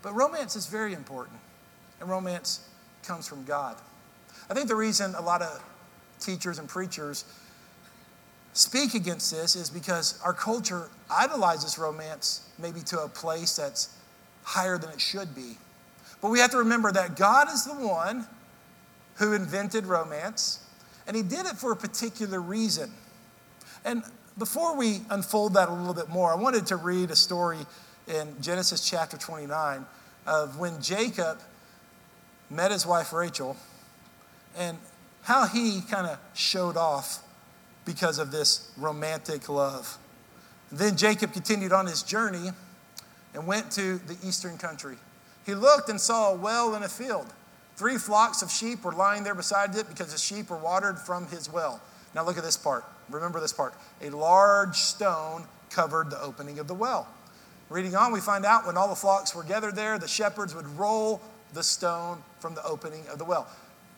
But 0.00 0.14
romance 0.14 0.56
is 0.56 0.66
very 0.66 0.94
important. 0.94 1.38
And 2.00 2.08
romance 2.08 2.66
comes 3.02 3.28
from 3.28 3.44
God. 3.44 3.76
I 4.48 4.54
think 4.54 4.68
the 4.68 4.74
reason 4.74 5.14
a 5.14 5.20
lot 5.20 5.42
of 5.42 5.62
teachers 6.18 6.58
and 6.58 6.66
preachers 6.66 7.26
speak 8.54 8.94
against 8.94 9.30
this 9.30 9.54
is 9.54 9.68
because 9.68 10.18
our 10.24 10.32
culture 10.32 10.88
idolizes 11.10 11.78
romance 11.78 12.48
maybe 12.58 12.80
to 12.80 13.00
a 13.00 13.08
place 13.08 13.56
that's 13.56 13.94
higher 14.44 14.78
than 14.78 14.88
it 14.90 15.00
should 15.00 15.34
be. 15.34 15.58
But 16.22 16.30
we 16.30 16.38
have 16.38 16.52
to 16.52 16.58
remember 16.58 16.90
that 16.92 17.16
God 17.16 17.48
is 17.52 17.66
the 17.66 17.74
one 17.74 18.26
who 19.16 19.34
invented 19.34 19.84
romance, 19.84 20.60
and 21.06 21.14
He 21.14 21.22
did 21.22 21.44
it 21.44 21.58
for 21.58 21.70
a 21.70 21.76
particular 21.76 22.40
reason. 22.40 22.90
And 23.84 24.02
before 24.38 24.76
we 24.76 25.00
unfold 25.10 25.54
that 25.54 25.68
a 25.68 25.72
little 25.72 25.94
bit 25.94 26.08
more, 26.08 26.32
I 26.32 26.34
wanted 26.34 26.66
to 26.66 26.76
read 26.76 27.10
a 27.10 27.16
story 27.16 27.60
in 28.08 28.34
Genesis 28.40 28.88
chapter 28.88 29.16
29 29.16 29.86
of 30.26 30.58
when 30.58 30.80
Jacob 30.82 31.38
met 32.50 32.70
his 32.70 32.86
wife 32.86 33.12
Rachel 33.12 33.56
and 34.56 34.78
how 35.22 35.46
he 35.46 35.80
kind 35.82 36.06
of 36.06 36.18
showed 36.34 36.76
off 36.76 37.22
because 37.84 38.18
of 38.18 38.30
this 38.30 38.72
romantic 38.76 39.48
love. 39.48 39.98
Then 40.72 40.96
Jacob 40.96 41.32
continued 41.32 41.72
on 41.72 41.86
his 41.86 42.02
journey 42.02 42.50
and 43.34 43.46
went 43.46 43.70
to 43.72 43.98
the 43.98 44.16
eastern 44.26 44.58
country. 44.58 44.96
He 45.46 45.54
looked 45.54 45.88
and 45.88 46.00
saw 46.00 46.32
a 46.32 46.34
well 46.34 46.74
in 46.74 46.82
a 46.82 46.88
field. 46.88 47.32
Three 47.76 47.98
flocks 47.98 48.42
of 48.42 48.50
sheep 48.50 48.84
were 48.84 48.92
lying 48.92 49.24
there 49.24 49.34
beside 49.34 49.74
it 49.76 49.88
because 49.88 50.12
the 50.12 50.18
sheep 50.18 50.50
were 50.50 50.56
watered 50.56 50.98
from 50.98 51.26
his 51.26 51.50
well. 51.50 51.80
Now 52.14 52.24
look 52.24 52.38
at 52.38 52.44
this 52.44 52.56
part. 52.56 52.84
Remember 53.10 53.40
this 53.40 53.52
part. 53.52 53.74
A 54.02 54.10
large 54.10 54.76
stone 54.76 55.44
covered 55.70 56.10
the 56.10 56.20
opening 56.20 56.58
of 56.58 56.68
the 56.68 56.74
well. 56.74 57.08
Reading 57.68 57.96
on, 57.96 58.12
we 58.12 58.20
find 58.20 58.44
out 58.44 58.66
when 58.66 58.76
all 58.76 58.88
the 58.88 58.94
flocks 58.94 59.34
were 59.34 59.42
gathered 59.42 59.74
there, 59.74 59.98
the 59.98 60.08
shepherds 60.08 60.54
would 60.54 60.66
roll 60.78 61.20
the 61.54 61.62
stone 61.62 62.22
from 62.38 62.54
the 62.54 62.64
opening 62.64 63.06
of 63.08 63.18
the 63.18 63.24
well. 63.24 63.48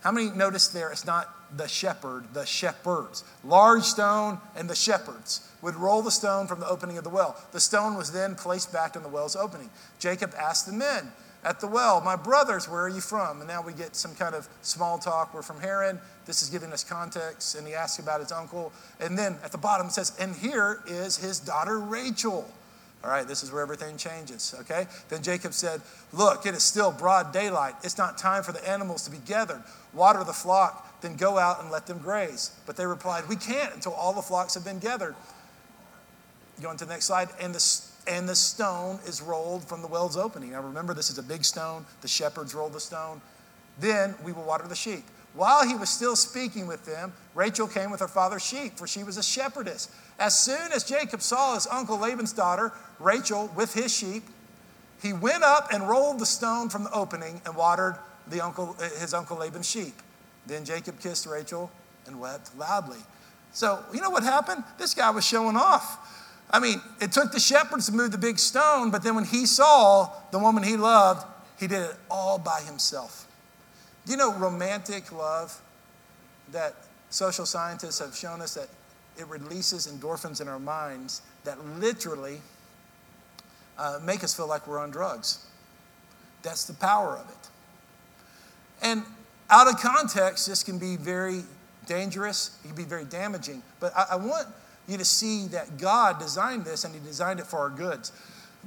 How 0.03 0.13
many 0.13 0.31
noticed 0.31 0.73
there 0.73 0.91
it's 0.93 1.05
not 1.05 1.29
the 1.57 1.67
shepherd, 1.67 2.33
the 2.33 2.47
shepherds? 2.47 3.25
Large 3.45 3.83
stone 3.83 4.39
and 4.55 4.71
the 4.71 4.75
shepherds 4.75 5.51
would 5.63 5.75
roll 5.75 6.01
the 6.03 6.11
stone 6.11 6.47
from 6.47 6.61
the 6.61 6.69
opening 6.69 6.97
of 6.97 7.05
the 7.05 7.11
well. 7.11 7.37
The 7.53 7.61
stone 7.61 7.97
was 7.97 8.13
then 8.13 8.35
placed 8.35 8.73
back 8.73 8.95
in 8.95 9.03
the 9.03 9.09
well's 9.09 9.35
opening. 9.35 9.69
Jacob 9.99 10.33
asked 10.39 10.67
the 10.67 10.73
men 10.73 11.11
at 11.47 11.61
the 11.61 11.67
well, 11.69 12.01
My 12.01 12.17
brothers, 12.17 12.69
where 12.69 12.83
are 12.83 12.89
you 12.89 13.01
from? 13.01 13.39
And 13.39 13.49
now 13.49 13.63
we 13.63 13.73
get 13.73 13.95
some 13.95 14.15
kind 14.17 14.35
of 14.35 14.49
small 14.63 14.99
talk. 14.99 15.33
We're 15.33 15.43
from 15.43 15.61
Haran. 15.61 16.01
This 16.27 16.43
is 16.43 16.51
giving 16.51 16.73
us 16.73 16.83
context. 16.83 17.55
And 17.55 17.67
he 17.67 17.73
asks 17.73 18.01
about 18.01 18.21
his 18.21 18.33
uncle. 18.33 18.73
And 19.01 19.17
then 19.17 19.39
at 19.45 19.53
the 19.53 19.59
bottom 19.59 19.87
it 19.87 19.93
says, 19.93 20.15
And 20.19 20.35
here 20.35 20.83
is 20.89 21.17
his 21.17 21.39
daughter 21.39 21.79
Rachel. 21.79 22.51
All 23.05 23.11
right, 23.11 23.29
this 23.29 23.45
is 23.45 23.53
where 23.53 23.63
everything 23.63 23.97
changes, 23.97 24.55
okay? 24.61 24.89
Then 25.09 25.23
Jacob 25.23 25.53
said, 25.53 25.81
Look, 26.13 26.45
it 26.45 26.55
is 26.55 26.65
still 26.65 26.91
broad 26.91 27.33
daylight. 27.33 27.75
It's 27.85 27.99
not 27.99 28.19
time 28.19 28.43
for 28.43 28.51
the 28.51 28.69
animals 28.69 29.05
to 29.05 29.13
be 29.13 29.19
gathered. 29.19 29.63
Water 29.95 30.25
the 30.25 30.33
flock, 30.33 31.01
then 31.03 31.15
go 31.15 31.39
out 31.39 31.63
and 31.63 31.71
let 31.71 31.87
them 31.87 31.99
graze. 31.99 32.51
But 32.67 32.77
they 32.77 32.87
replied, 32.87 33.29
We 33.29 33.37
can't 33.37 33.73
until 33.73 33.93
all 33.93 34.13
the 34.13 34.23
flocks 34.23 34.55
have 34.55 34.65
been 34.65 34.81
gathered. 34.81 35.15
Going 36.61 36.79
to 36.79 36.85
the 36.85 36.93
next 36.93 37.05
slide. 37.05 37.29
And 37.41 37.55
the, 37.55 37.83
and 38.07 38.29
the 38.29 38.37
stone 38.37 38.99
is 39.07 39.21
rolled 39.21 39.65
from 39.65 39.83
the 39.83 39.89
well's 39.89 40.17
opening. 40.17 40.53
Now 40.53 40.63
remember, 40.63 40.95
this 40.95 41.11
is 41.11 41.19
a 41.19 41.23
big 41.23 41.45
stone. 41.45 41.85
The 42.01 42.09
shepherds 42.09 42.55
roll 42.55 42.69
the 42.69 42.81
stone. 42.81 43.21
Then 43.79 44.15
we 44.25 44.33
will 44.33 44.45
water 44.45 44.67
the 44.69 44.77
sheep. 44.77 45.05
While 45.35 45.67
he 45.67 45.75
was 45.75 45.91
still 45.91 46.17
speaking 46.17 46.67
with 46.67 46.87
them, 46.87 47.13
Rachel 47.35 47.67
came 47.67 47.91
with 47.91 48.01
her 48.01 48.09
father's 48.09 48.45
sheep, 48.45 48.79
for 48.79 48.87
she 48.87 49.05
was 49.05 49.19
a 49.19 49.23
shepherdess. 49.23 49.91
As 50.19 50.39
soon 50.39 50.73
as 50.73 50.83
Jacob 50.83 51.21
saw 51.21 51.55
his 51.55 51.67
uncle 51.67 51.99
Laban's 51.99 52.33
daughter, 52.33 52.73
Rachel, 52.99 53.51
with 53.55 53.75
his 53.75 53.95
sheep, 53.95 54.23
he 55.03 55.13
went 55.13 55.43
up 55.43 55.69
and 55.73 55.87
rolled 55.87 56.21
the 56.21 56.27
stone 56.27 56.71
from 56.71 56.85
the 56.85 56.93
opening 56.93 57.43
and 57.45 57.55
watered 57.55 57.97
the 58.29 58.41
uncle, 58.41 58.77
uh, 58.81 58.89
his 58.99 59.13
uncle 59.13 59.37
Laban's 59.37 59.69
sheep. 59.69 59.95
Then 60.47 60.65
Jacob 60.65 61.01
kissed 61.01 61.27
Rachel 61.27 61.71
and 62.07 62.19
wept 62.19 62.57
loudly. 62.57 62.99
So, 63.53 63.85
you 63.93 64.01
know 64.01 64.11
what 64.11 64.23
happened? 64.23 64.65
This 64.79 64.95
guy 64.95 65.11
was 65.11 65.27
showing 65.27 65.57
off. 65.57 65.99
I 66.51 66.61
mean, 66.61 66.81
it 67.01 67.13
took 67.13 67.33
the 67.33 67.41
shepherds 67.41 67.87
to 67.87 67.93
move 67.93 68.13
the 68.13 68.19
big 68.19 68.39
stone, 68.39 68.91
but 68.91 69.03
then 69.03 69.15
when 69.15 69.25
he 69.25 69.47
saw 69.47 70.11
the 70.31 70.39
woman 70.39 70.63
he 70.63 70.77
loved, 70.77 71.27
he 71.59 71.67
did 71.67 71.83
it 71.83 71.97
all 72.11 72.39
by 72.39 72.61
himself. 72.61 73.27
Do 74.05 74.13
you 74.13 74.19
know 74.19 74.33
romantic 74.35 75.11
love 75.11 75.61
that 76.53 76.75
social 77.11 77.47
scientists 77.47 77.99
have 77.99 78.15
shown 78.15 78.41
us 78.41 78.55
that 78.55 78.69
it 79.19 79.27
releases 79.29 79.87
endorphins 79.87 80.41
in 80.41 80.49
our 80.49 80.59
minds 80.59 81.23
that 81.45 81.59
literally 81.79 82.41
uh, 83.79 83.99
make 84.03 84.23
us 84.23 84.35
feel 84.35 84.49
like 84.49 84.67
we're 84.67 84.79
on 84.79 84.91
drugs. 84.91 85.45
That's 86.43 86.65
the 86.65 86.75
power 86.75 87.17
of 87.17 87.29
it. 87.29 87.49
And 88.83 89.03
out 89.51 89.69
of 89.69 89.81
context, 89.81 90.47
this 90.47 90.63
can 90.63 90.79
be 90.79 90.97
very 90.97 91.43
dangerous, 91.87 92.59
it 92.65 92.69
can 92.69 92.77
be 92.77 92.85
very 92.85 93.05
damaging. 93.05 93.63
But 93.81 93.97
I, 93.97 94.07
I 94.13 94.17
want 94.17 94.49
you 94.89 94.97
to 94.97 95.05
see 95.05 95.47
that 95.49 95.79
God 95.79 96.19
designed 96.19 96.65
this 96.65 96.85
and 96.85 96.95
He 96.95 97.01
designed 97.01 97.41
it 97.41 97.47
for 97.47 97.59
our 97.59 97.71
goods. 97.71 98.13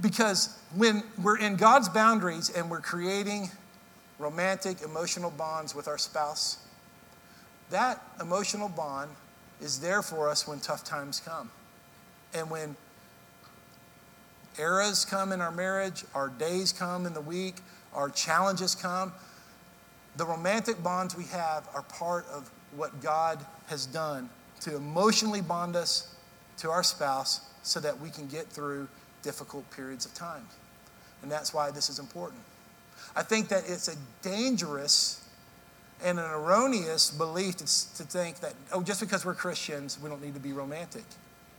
Because 0.01 0.57
when 0.75 1.03
we're 1.21 1.37
in 1.37 1.55
God's 1.55 1.89
boundaries 1.89 2.49
and 2.49 2.69
we're 2.69 2.81
creating 2.81 3.49
romantic, 4.17 4.81
emotional 4.81 5.31
bonds 5.31 5.75
with 5.75 5.87
our 5.87 5.97
spouse, 5.97 6.57
that 7.69 8.01
emotional 8.19 8.69
bond 8.69 9.11
is 9.61 9.79
there 9.79 10.01
for 10.01 10.29
us 10.29 10.47
when 10.47 10.59
tough 10.59 10.83
times 10.83 11.19
come. 11.19 11.51
And 12.33 12.49
when 12.49 12.75
eras 14.57 15.05
come 15.05 15.31
in 15.31 15.41
our 15.41 15.51
marriage, 15.51 16.03
our 16.13 16.29
days 16.29 16.73
come 16.73 17.05
in 17.05 17.13
the 17.13 17.21
week, 17.21 17.55
our 17.93 18.09
challenges 18.09 18.75
come, 18.75 19.13
the 20.17 20.25
romantic 20.25 20.81
bonds 20.83 21.15
we 21.15 21.25
have 21.25 21.67
are 21.73 21.83
part 21.83 22.25
of 22.31 22.49
what 22.75 23.01
God 23.01 23.45
has 23.67 23.85
done 23.85 24.29
to 24.61 24.75
emotionally 24.75 25.41
bond 25.41 25.75
us 25.75 26.13
to 26.57 26.69
our 26.69 26.83
spouse 26.83 27.41
so 27.63 27.79
that 27.79 27.99
we 27.99 28.09
can 28.09 28.27
get 28.27 28.47
through 28.47 28.87
difficult 29.21 29.69
periods 29.71 30.05
of 30.05 30.13
time. 30.13 30.45
And 31.21 31.31
that's 31.31 31.53
why 31.53 31.71
this 31.71 31.89
is 31.89 31.99
important. 31.99 32.41
I 33.15 33.23
think 33.23 33.49
that 33.49 33.63
it's 33.67 33.87
a 33.87 33.95
dangerous 34.21 35.23
and 36.03 36.19
an 36.19 36.29
erroneous 36.31 37.11
belief 37.11 37.57
to, 37.57 37.65
to 37.65 38.03
think 38.03 38.39
that, 38.39 38.53
oh, 38.71 38.81
just 38.81 39.01
because 39.01 39.25
we're 39.25 39.33
Christians, 39.33 39.99
we 40.01 40.09
don't 40.09 40.21
need 40.21 40.33
to 40.33 40.39
be 40.39 40.53
romantic 40.53 41.03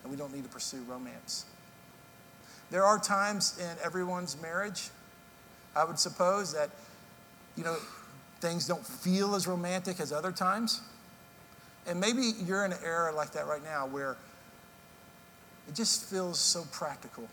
and 0.02 0.10
we 0.10 0.16
don't 0.16 0.34
need 0.34 0.44
to 0.44 0.48
pursue 0.48 0.82
romance. 0.88 1.44
There 2.70 2.84
are 2.84 2.98
times 2.98 3.58
in 3.58 3.84
everyone's 3.84 4.40
marriage, 4.40 4.88
I 5.74 5.84
would 5.84 5.98
suppose, 5.98 6.54
that, 6.54 6.70
you 7.56 7.64
know, 7.64 7.76
things 8.40 8.66
don't 8.66 8.86
feel 8.86 9.34
as 9.34 9.46
romantic 9.46 10.00
as 10.00 10.12
other 10.12 10.32
times. 10.32 10.80
And 11.90 12.00
maybe 12.00 12.34
you're 12.46 12.64
in 12.64 12.72
an 12.72 12.78
era 12.84 13.12
like 13.12 13.32
that 13.32 13.48
right 13.48 13.64
now 13.64 13.84
where 13.84 14.16
it 15.68 15.74
just 15.74 16.08
feels 16.08 16.38
so 16.38 16.64
practical. 16.70 17.24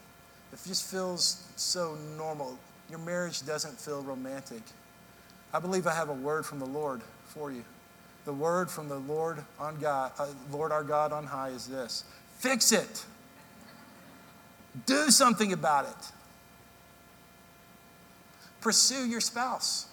It 0.52 0.60
just 0.66 0.90
feels 0.90 1.44
so 1.56 1.96
normal. 2.18 2.58
Your 2.90 2.98
marriage 2.98 3.46
doesn't 3.46 3.80
feel 3.80 4.02
romantic. 4.02 4.64
I 5.54 5.60
believe 5.60 5.86
I 5.86 5.94
have 5.94 6.10
a 6.10 6.14
word 6.14 6.44
from 6.44 6.58
the 6.58 6.66
Lord 6.66 7.02
for 7.28 7.52
you. 7.52 7.64
The 8.26 8.34
word 8.34 8.72
from 8.72 8.90
the 8.90 8.98
Lord 8.98 9.44
on 9.60 9.80
God, 9.80 10.12
uh, 10.18 10.26
Lord 10.52 10.72
our 10.72 10.84
God 10.84 11.14
on 11.14 11.28
high 11.28 11.50
is 11.50 11.68
this. 11.68 12.04
Fix 12.40 12.72
it. 12.72 13.06
Do 14.88 15.12
something 15.12 15.54
about 15.54 15.86
it. 15.86 16.12
Pursue 18.60 19.06
your 19.08 19.22
spouse. 19.22 19.86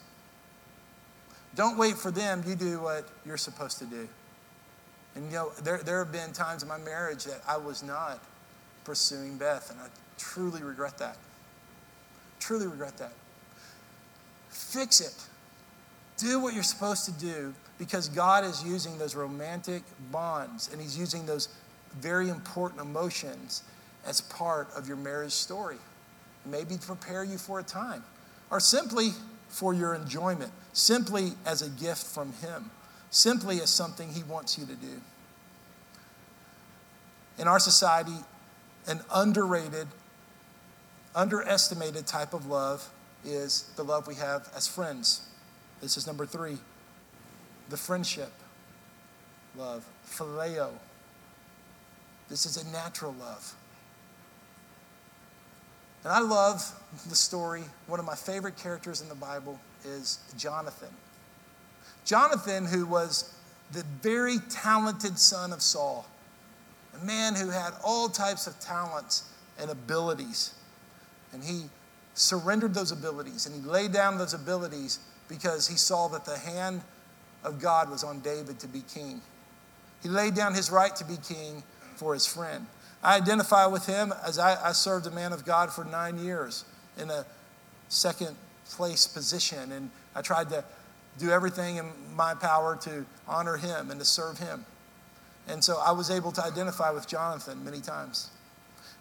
Don't 1.54 1.76
wait 1.76 1.97
for 1.97 2.11
them. 2.11 2.42
You 2.47 2.54
do 2.54 2.80
what 2.80 3.06
you're 3.26 3.37
supposed 3.37 3.78
to 3.80 3.85
do. 3.85 4.09
And 5.14 5.26
you 5.26 5.33
know, 5.33 5.52
there, 5.62 5.78
there 5.78 5.99
have 5.99 6.12
been 6.12 6.33
times 6.33 6.62
in 6.62 6.68
my 6.68 6.78
marriage 6.78 7.25
that 7.25 7.40
I 7.47 7.56
was 7.56 7.83
not 7.83 8.23
pursuing 8.85 9.38
Beth, 9.38 9.71
and 9.71 9.80
I 9.80 9.87
truly 10.18 10.62
regret 10.62 10.99
that. 10.99 11.16
Truly 12.40 12.66
regret 12.66 12.99
that. 12.99 13.12
Fix 14.49 15.00
it. 15.00 15.14
Do 16.16 16.40
what 16.40 16.54
you're 16.54 16.62
supposed 16.62 17.04
to 17.06 17.12
do 17.12 17.54
because 17.78 18.09
God 18.09 18.44
is 18.44 18.62
using 18.64 18.99
those 18.99 19.14
romantic 19.14 19.83
bonds 20.12 20.71
and 20.73 20.80
He's 20.80 20.99
using 20.99 21.26
those 21.26 21.49
very 22.00 22.28
important 22.28 22.80
emotions 22.80 23.62
as 24.06 24.21
part 24.21 24.68
of 24.76 24.87
your 24.87 24.97
marriage 24.97 25.33
story. 25.33 25.76
Maybe 26.47 26.76
to 26.76 26.87
prepare 26.87 27.25
you 27.25 27.38
for 27.38 27.61
a 27.61 27.62
time, 27.62 28.04
or 28.50 28.61
simply 28.61 29.11
for 29.49 29.73
your 29.73 29.94
enjoyment, 29.94 30.52
simply 30.73 31.33
as 31.47 31.62
a 31.62 31.71
gift 31.71 32.04
from 32.04 32.33
Him, 32.35 32.71
simply 33.14 33.61
as 33.61 33.71
something 33.71 34.09
He 34.12 34.25
wants 34.25 34.59
you 34.59 34.66
to 34.66 34.75
do. 34.75 35.00
In 37.38 37.47
our 37.47 37.61
society, 37.61 38.16
an 38.88 39.00
underrated, 39.12 39.87
underestimated 41.14 42.09
type 42.09 42.35
of 42.35 42.47
love 42.47 42.90
is 43.25 43.71
the 43.76 43.85
love 43.85 44.09
we 44.09 44.16
have 44.16 44.49
as 44.56 44.66
friends. 44.66 45.28
This 45.80 45.97
is 45.97 46.06
number 46.06 46.26
three 46.26 46.59
the 47.71 47.76
friendship 47.76 48.33
love, 49.56 49.85
phileo. 50.06 50.71
This 52.28 52.47
is 52.47 52.56
a 52.56 52.68
natural 52.73 53.14
love. 53.21 53.54
And 56.02 56.12
I 56.12 56.18
love 56.18 56.62
the 57.09 57.14
story. 57.14 57.62
One 57.87 58.00
of 58.00 58.06
my 58.06 58.16
favorite 58.16 58.56
characters 58.56 59.00
in 59.00 59.09
the 59.09 59.14
Bible 59.14 59.61
is 59.85 60.18
Jonathan. 60.37 60.90
Jonathan, 62.04 62.66
who 62.66 62.87
was 62.87 63.34
the 63.73 63.84
very 64.02 64.38
talented 64.50 65.18
son 65.18 65.52
of 65.52 65.62
Saul, 65.62 66.06
a 67.00 67.04
man 67.04 67.34
who 67.34 67.50
had 67.50 67.73
all 67.82 68.08
types 68.08 68.46
of 68.46 68.58
talents 68.61 69.30
and 69.58 69.70
abilities. 69.70 70.54
And 71.32 71.42
he 71.42 71.64
surrendered 72.14 72.75
those 72.75 72.92
abilities 72.92 73.46
and 73.46 73.54
he 73.54 73.68
laid 73.68 73.92
down 73.92 74.18
those 74.18 74.34
abilities 74.34 75.00
because 75.28 75.66
he 75.66 75.76
saw 75.76 76.06
that 76.08 76.25
the 76.25 76.38
hand 76.38 76.82
of 77.42 77.61
God 77.61 77.90
was 77.90 78.04
on 78.04 78.20
David 78.20 78.61
to 78.61 78.68
be 78.68 78.82
king. 78.92 79.20
He 80.02 80.08
laid 80.08 80.34
down 80.34 80.54
his 80.54 80.70
right 80.70 80.94
to 80.96 81.04
be 81.04 81.16
king 81.16 81.62
for 81.96 82.14
his 82.14 82.26
friend. 82.26 82.66
I 83.02 83.16
identify 83.16 83.66
with 83.66 83.87
him 83.87 84.14
as 84.26 84.38
I, 84.38 84.68
I 84.68 84.73
served 84.73 85.06
a 85.06 85.11
man 85.11 85.32
of 85.32 85.44
God 85.44 85.73
for 85.73 85.84
nine 85.84 86.18
years 86.18 86.64
in 86.96 87.11
a 87.11 87.26
second 87.88 88.37
place 88.70 89.06
position, 89.06 89.73
and 89.73 89.90
I 90.14 90.23
tried 90.23 90.49
to 90.50 90.64
do 91.18 91.30
everything 91.30 91.76
in 91.76 91.87
my 92.14 92.35
power 92.35 92.76
to 92.83 93.04
honor 93.28 93.56
him 93.56 93.90
and 93.90 94.00
to 94.00 94.06
serve 94.06 94.38
him. 94.38 94.64
And 95.47 95.62
so 95.62 95.78
I 95.85 95.92
was 95.92 96.11
able 96.11 96.33
to 96.33 96.44
identify 96.44 96.90
with 96.90 97.06
Jonathan 97.06 97.64
many 97.64 97.80
times. 97.80 98.30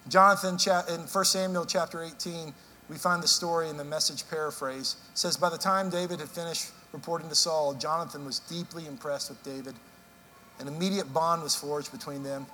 Jonathan, 0.08 0.58
in 0.92 1.00
1 1.00 1.24
Samuel 1.24 1.64
chapter 1.64 2.02
18, 2.02 2.52
we 2.90 2.96
find 2.96 3.22
the 3.22 3.28
story 3.28 3.70
in 3.70 3.76
the 3.78 3.84
message 3.84 4.28
paraphrase. 4.28 4.96
It 5.12 5.18
says, 5.18 5.36
By 5.36 5.48
the 5.48 5.56
time 5.56 5.88
David 5.88 6.20
had 6.20 6.28
finished 6.28 6.72
reporting 6.92 7.28
to 7.30 7.34
Saul, 7.34 7.74
Jonathan 7.74 8.26
was 8.26 8.40
deeply 8.40 8.86
impressed 8.86 9.30
with 9.30 9.42
David. 9.42 9.74
An 10.60 10.68
immediate 10.68 11.12
bond 11.12 11.42
was 11.42 11.56
forged 11.56 11.90
between 11.90 12.22
them. 12.22 12.46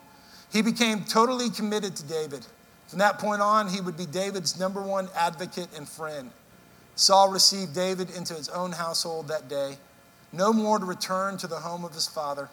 He 0.52 0.62
became 0.62 1.02
totally 1.04 1.50
committed 1.50 1.96
to 1.96 2.04
David. 2.04 2.46
From 2.86 3.00
that 3.00 3.18
point 3.18 3.42
on, 3.42 3.68
he 3.68 3.80
would 3.80 3.96
be 3.96 4.06
David's 4.06 4.58
number 4.58 4.82
one 4.82 5.08
advocate 5.16 5.68
and 5.76 5.88
friend. 5.88 6.30
Saul 7.00 7.30
received 7.30 7.74
David 7.74 8.10
into 8.10 8.34
his 8.34 8.50
own 8.50 8.72
household 8.72 9.28
that 9.28 9.48
day, 9.48 9.78
no 10.34 10.52
more 10.52 10.78
to 10.78 10.84
return 10.84 11.38
to 11.38 11.46
the 11.46 11.56
home 11.56 11.82
of 11.82 11.94
his 11.94 12.06
father. 12.06 12.50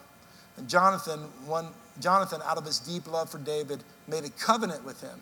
And 0.55 0.69
Jonathan, 0.69 1.19
one, 1.45 1.67
Jonathan, 1.99 2.39
out 2.45 2.57
of 2.57 2.63
his 2.63 2.79
deep 2.79 3.11
love 3.11 3.29
for 3.29 3.39
David, 3.39 3.83
made 4.07 4.23
a 4.23 4.29
covenant 4.29 4.85
with 4.85 5.01
him. 5.01 5.19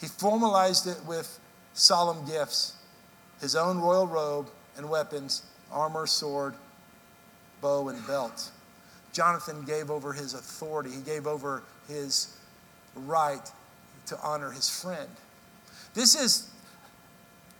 He 0.00 0.06
formalized 0.06 0.86
it 0.86 1.04
with 1.04 1.40
solemn 1.74 2.24
gifts 2.26 2.74
his 3.40 3.56
own 3.56 3.80
royal 3.80 4.06
robe 4.06 4.48
and 4.76 4.88
weapons, 4.88 5.42
armor, 5.72 6.06
sword, 6.06 6.54
bow, 7.60 7.88
and 7.88 8.06
belt. 8.06 8.52
Jonathan 9.12 9.64
gave 9.64 9.90
over 9.90 10.12
his 10.12 10.32
authority, 10.32 10.90
he 10.90 11.00
gave 11.00 11.26
over 11.26 11.64
his 11.88 12.36
right 12.94 13.50
to 14.06 14.16
honor 14.22 14.52
his 14.52 14.70
friend. 14.70 15.08
This 15.94 16.14
is, 16.14 16.48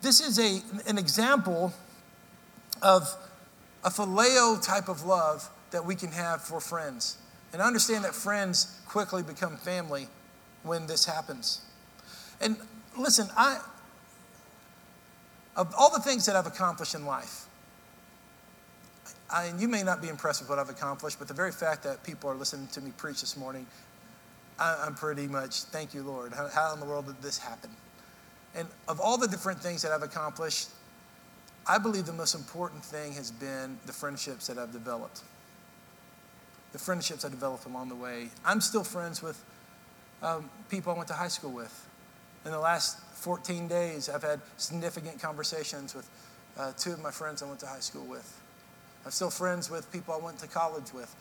this 0.03 0.21
is 0.21 0.39
a, 0.39 0.63
an 0.89 0.99
example 0.99 1.73
of 2.83 3.09
a 3.85 3.91
phileo 3.91 4.65
type 4.65 4.89
of 4.89 5.05
love 5.05 5.49
that 5.71 5.85
we 5.85 5.95
can 5.95 6.11
have 6.13 6.43
for 6.43 6.61
friends. 6.61 7.19
And 7.53 7.61
understand 7.61 8.05
that 8.05 8.15
friends 8.15 8.81
quickly 8.87 9.23
become 9.23 9.57
family 9.57 10.07
when 10.63 10.87
this 10.87 11.05
happens. 11.05 11.61
And 12.41 12.57
listen, 12.99 13.29
I, 13.37 13.61
of 15.57 15.75
all 15.77 15.93
the 15.93 16.01
things 16.01 16.27
that 16.27 16.37
I've 16.37 16.47
accomplished 16.47 16.95
in 16.95 17.05
life, 17.05 17.47
I, 19.33 19.47
and 19.47 19.61
you 19.61 19.69
may 19.69 19.83
not 19.83 20.03
be 20.03 20.09
impressed 20.09 20.41
with 20.41 20.51
what 20.51 20.59
I've 20.59 20.71
accomplished, 20.71 21.19
but 21.19 21.29
the 21.29 21.35
very 21.35 21.53
fact 21.53 21.83
that 21.85 22.03
people 22.03 22.31
are 22.31 22.35
listening 22.35 22.67
to 22.69 22.81
me 22.81 22.93
preach 22.97 23.21
this 23.21 23.37
morning, 23.37 23.67
I, 24.59 24.87
am 24.87 24.95
pretty 24.95 25.27
much, 25.27 25.63
thank 25.65 25.95
you, 25.95 26.03
Lord. 26.03 26.33
How, 26.33 26.49
how 26.49 26.75
in 26.75 26.81
the 26.81 26.87
world 26.87 27.07
did 27.07 27.21
this 27.23 27.39
happen? 27.39 27.71
And 28.55 28.69
of 28.89 29.01
all 29.01 29.17
the 29.17 29.29
different 29.29 29.61
things 29.61 29.83
that 29.83 29.93
I've 29.93 30.03
accomplished, 30.03 30.69
I 31.67 31.79
believe 31.79 32.07
the 32.07 32.13
most 32.13 32.35
important 32.35 32.85
thing 32.85 33.13
has 33.13 33.31
been 33.31 33.79
the 33.87 33.93
friendships 33.93 34.47
that 34.49 34.59
I've 34.59 34.73
developed. 34.73 35.23
The 36.73 36.79
friendships 36.79 37.25
I 37.25 37.29
developed 37.29 37.67
along 37.67 37.89
the 37.89 37.95
way. 37.95 38.29
I'm 38.45 38.61
still 38.61 38.85
friends 38.85 39.23
with 39.23 39.43
um, 40.23 40.51
people 40.69 40.93
I 40.93 40.97
went 40.97 41.09
to 41.09 41.15
high 41.15 41.29
school 41.29 41.53
with. 41.53 41.87
In 42.45 42.53
the 42.53 42.59
last 42.59 42.99
14 43.15 43.69
days, 43.69 44.09
I've 44.09 44.23
had 44.23 44.41
significant 44.57 45.21
conversations 45.21 45.95
with 45.95 46.09
uh, 46.59 46.73
two 46.77 46.93
of 46.93 47.03
my 47.03 47.11
friends 47.11 47.43
I 47.43 47.47
went 47.47 47.61
to 47.61 47.67
high 47.67 47.81
school 47.81 48.05
with. 48.05 48.41
I'm 49.05 49.11
still 49.11 49.31
friends 49.31 49.71
with 49.71 49.91
people 49.93 50.15
I 50.15 50.25
went 50.25 50.39
to 50.41 50.47
college 50.47 50.93
with. 50.93 51.15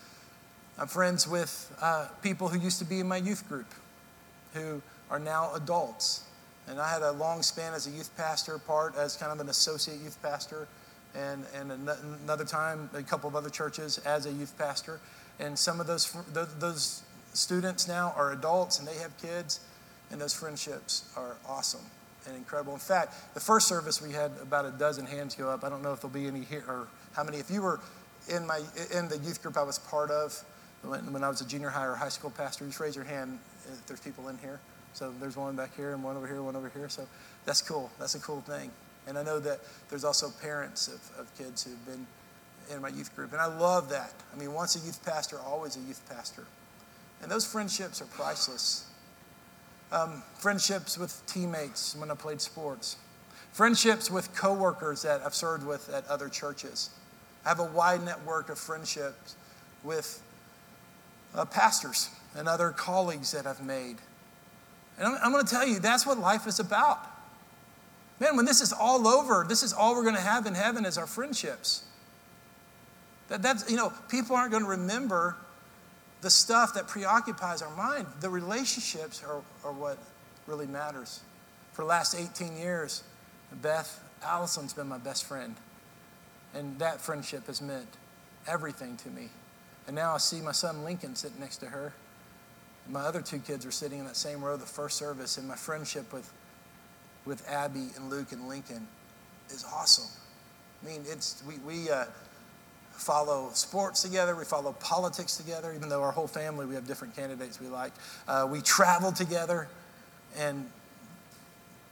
I'm 0.77 0.87
friends 0.87 1.27
with 1.27 1.75
uh, 1.81 2.07
people 2.21 2.47
who 2.47 2.59
used 2.59 2.79
to 2.79 2.85
be 2.85 2.99
in 2.99 3.07
my 3.07 3.17
youth 3.17 3.47
group 3.47 3.67
who 4.53 4.81
are 5.09 5.19
now 5.19 5.53
adults. 5.55 6.23
And 6.69 6.79
I 6.79 6.89
had 6.89 7.01
a 7.01 7.11
long 7.11 7.41
span 7.41 7.73
as 7.73 7.87
a 7.87 7.89
youth 7.89 8.15
pastor, 8.15 8.59
part 8.59 8.95
as 8.95 9.17
kind 9.17 9.31
of 9.31 9.39
an 9.39 9.49
associate 9.49 9.99
youth 10.01 10.21
pastor, 10.21 10.67
and, 11.15 11.43
and 11.55 11.71
another 12.23 12.45
time, 12.45 12.89
a 12.93 13.01
couple 13.01 13.27
of 13.27 13.35
other 13.35 13.49
churches 13.49 13.97
as 13.99 14.27
a 14.27 14.31
youth 14.31 14.55
pastor. 14.57 14.99
And 15.39 15.57
some 15.57 15.79
of 15.79 15.87
those, 15.87 16.13
those 16.33 17.01
students 17.33 17.87
now 17.87 18.13
are 18.15 18.33
adults 18.33 18.79
and 18.79 18.87
they 18.87 18.97
have 18.97 19.17
kids, 19.17 19.61
and 20.11 20.21
those 20.21 20.33
friendships 20.33 21.11
are 21.17 21.37
awesome 21.47 21.81
and 22.27 22.35
incredible. 22.35 22.73
In 22.73 22.79
fact, 22.79 23.33
the 23.33 23.39
first 23.39 23.67
service 23.67 24.01
we 24.01 24.13
had 24.13 24.31
about 24.41 24.65
a 24.65 24.71
dozen 24.71 25.05
hands 25.05 25.35
go 25.35 25.49
up. 25.49 25.63
I 25.63 25.69
don't 25.69 25.81
know 25.81 25.93
if 25.93 26.01
there'll 26.01 26.13
be 26.13 26.27
any 26.27 26.41
here 26.41 26.63
or 26.67 26.87
how 27.13 27.23
many. 27.23 27.37
If 27.37 27.49
you 27.49 27.61
were 27.61 27.79
in 28.27 28.45
my 28.45 28.61
in 28.93 29.07
the 29.07 29.17
youth 29.17 29.41
group 29.41 29.57
I 29.57 29.63
was 29.63 29.79
part 29.79 30.11
of 30.11 30.43
when, 30.83 31.13
when 31.13 31.23
I 31.23 31.29
was 31.29 31.41
a 31.41 31.47
junior 31.47 31.69
high 31.69 31.85
or 31.85 31.95
high 31.95 32.09
school 32.09 32.29
pastor, 32.29 32.65
just 32.65 32.79
raise 32.79 32.95
your 32.95 33.05
hand 33.05 33.39
if 33.71 33.85
there's 33.87 34.01
people 34.01 34.27
in 34.27 34.37
here. 34.37 34.59
So 34.93 35.13
there's 35.19 35.37
one 35.37 35.55
back 35.55 35.75
here 35.75 35.93
and 35.93 36.03
one 36.03 36.17
over 36.17 36.27
here, 36.27 36.41
one 36.41 36.55
over 36.55 36.69
here. 36.69 36.89
So 36.89 37.07
that's 37.45 37.61
cool. 37.61 37.91
That's 37.99 38.15
a 38.15 38.19
cool 38.19 38.41
thing. 38.41 38.71
And 39.07 39.17
I 39.17 39.23
know 39.23 39.39
that 39.39 39.59
there's 39.89 40.03
also 40.03 40.29
parents 40.41 40.87
of, 40.87 41.19
of 41.19 41.37
kids 41.37 41.63
who've 41.63 41.85
been 41.85 42.05
in 42.71 42.81
my 42.81 42.89
youth 42.89 43.15
group. 43.15 43.31
And 43.31 43.41
I 43.41 43.45
love 43.45 43.89
that. 43.89 44.13
I 44.33 44.37
mean, 44.37 44.53
once 44.53 44.75
a 44.75 44.85
youth 44.85 45.03
pastor, 45.05 45.39
always 45.39 45.75
a 45.75 45.79
youth 45.79 46.01
pastor. 46.09 46.45
And 47.21 47.31
those 47.31 47.45
friendships 47.45 48.01
are 48.01 48.05
priceless. 48.05 48.85
Um, 49.91 50.21
friendships 50.37 50.97
with 50.97 51.21
teammates 51.25 51.95
when 51.95 52.11
I 52.11 52.13
played 52.13 52.41
sports. 52.41 52.97
Friendships 53.51 54.11
with 54.11 54.33
coworkers 54.35 55.01
that 55.01 55.21
I've 55.25 55.33
served 55.33 55.65
with 55.65 55.89
at 55.89 56.07
other 56.07 56.29
churches. 56.29 56.91
I 57.45 57.49
have 57.49 57.59
a 57.59 57.65
wide 57.65 58.03
network 58.05 58.49
of 58.49 58.59
friendships 58.59 59.35
with 59.83 60.21
uh, 61.33 61.45
pastors 61.45 62.09
and 62.35 62.47
other 62.47 62.69
colleagues 62.69 63.31
that 63.31 63.47
I've 63.47 63.63
made. 63.63 63.97
And 64.99 65.07
I'm, 65.07 65.17
I'm 65.23 65.31
going 65.31 65.43
to 65.43 65.49
tell 65.49 65.65
you, 65.67 65.79
that's 65.79 66.05
what 66.05 66.19
life 66.19 66.45
is 66.45 66.59
about. 66.59 66.99
Man, 68.19 68.35
when 68.35 68.45
this 68.45 68.61
is 68.61 68.73
all 68.73 69.07
over, 69.07 69.45
this 69.47 69.63
is 69.63 69.71
all 69.71 69.95
we're 69.95 70.03
going 70.03 70.15
to 70.15 70.21
have 70.21 70.45
in 70.45 70.53
heaven 70.53 70.85
is 70.85 70.97
our 70.97 71.07
friendships. 71.07 71.85
That, 73.29 73.41
that's, 73.41 73.69
you 73.71 73.77
know, 73.77 73.93
people 74.09 74.35
aren't 74.35 74.51
going 74.51 74.63
to 74.63 74.69
remember 74.69 75.37
the 76.21 76.29
stuff 76.29 76.73
that 76.73 76.87
preoccupies 76.87 77.61
our 77.61 77.73
mind. 77.75 78.05
The 78.19 78.29
relationships 78.29 79.23
are, 79.23 79.41
are 79.63 79.71
what 79.71 79.97
really 80.47 80.67
matters. 80.67 81.21
For 81.71 81.83
the 81.83 81.87
last 81.87 82.13
18 82.13 82.57
years, 82.57 83.03
Beth 83.61 84.03
Allison's 84.21 84.73
been 84.73 84.87
my 84.87 84.97
best 84.97 85.25
friend. 85.25 85.55
And 86.53 86.77
that 86.79 86.99
friendship 86.99 87.47
has 87.47 87.61
meant 87.61 87.87
everything 88.47 88.97
to 88.97 89.09
me. 89.09 89.29
And 89.87 89.95
now 89.95 90.13
I 90.13 90.17
see 90.17 90.41
my 90.41 90.51
son 90.51 90.83
Lincoln 90.83 91.15
sitting 91.15 91.39
next 91.39 91.57
to 91.57 91.67
her. 91.67 91.93
My 92.89 93.01
other 93.01 93.21
two 93.21 93.39
kids 93.39 93.65
are 93.65 93.71
sitting 93.71 93.99
in 93.99 94.05
that 94.05 94.15
same 94.15 94.43
row 94.43 94.57
the 94.57 94.65
first 94.65 94.97
service. 94.97 95.37
And 95.37 95.47
my 95.47 95.55
friendship 95.55 96.11
with, 96.11 96.31
with 97.25 97.47
Abby 97.47 97.87
and 97.95 98.09
Luke 98.09 98.31
and 98.31 98.47
Lincoln 98.47 98.87
is 99.49 99.65
awesome. 99.73 100.09
I 100.83 100.87
mean, 100.87 101.03
it's, 101.07 101.43
we, 101.47 101.57
we, 101.59 101.89
uh, 101.89 102.05
follow 102.99 103.49
sports 103.53 104.01
together, 104.01 104.35
we 104.35 104.43
follow 104.43 104.73
politics 104.73 105.37
together, 105.37 105.73
even 105.73 105.89
though 105.89 106.03
our 106.03 106.11
whole 106.11 106.27
family, 106.27 106.65
we 106.65 106.75
have 106.75 106.85
different 106.85 107.15
candidates 107.15 107.59
we 107.59 107.67
like. 107.67 107.93
Uh, 108.27 108.47
we 108.49 108.61
travel 108.61 109.11
together, 109.11 109.67
and 110.37 110.69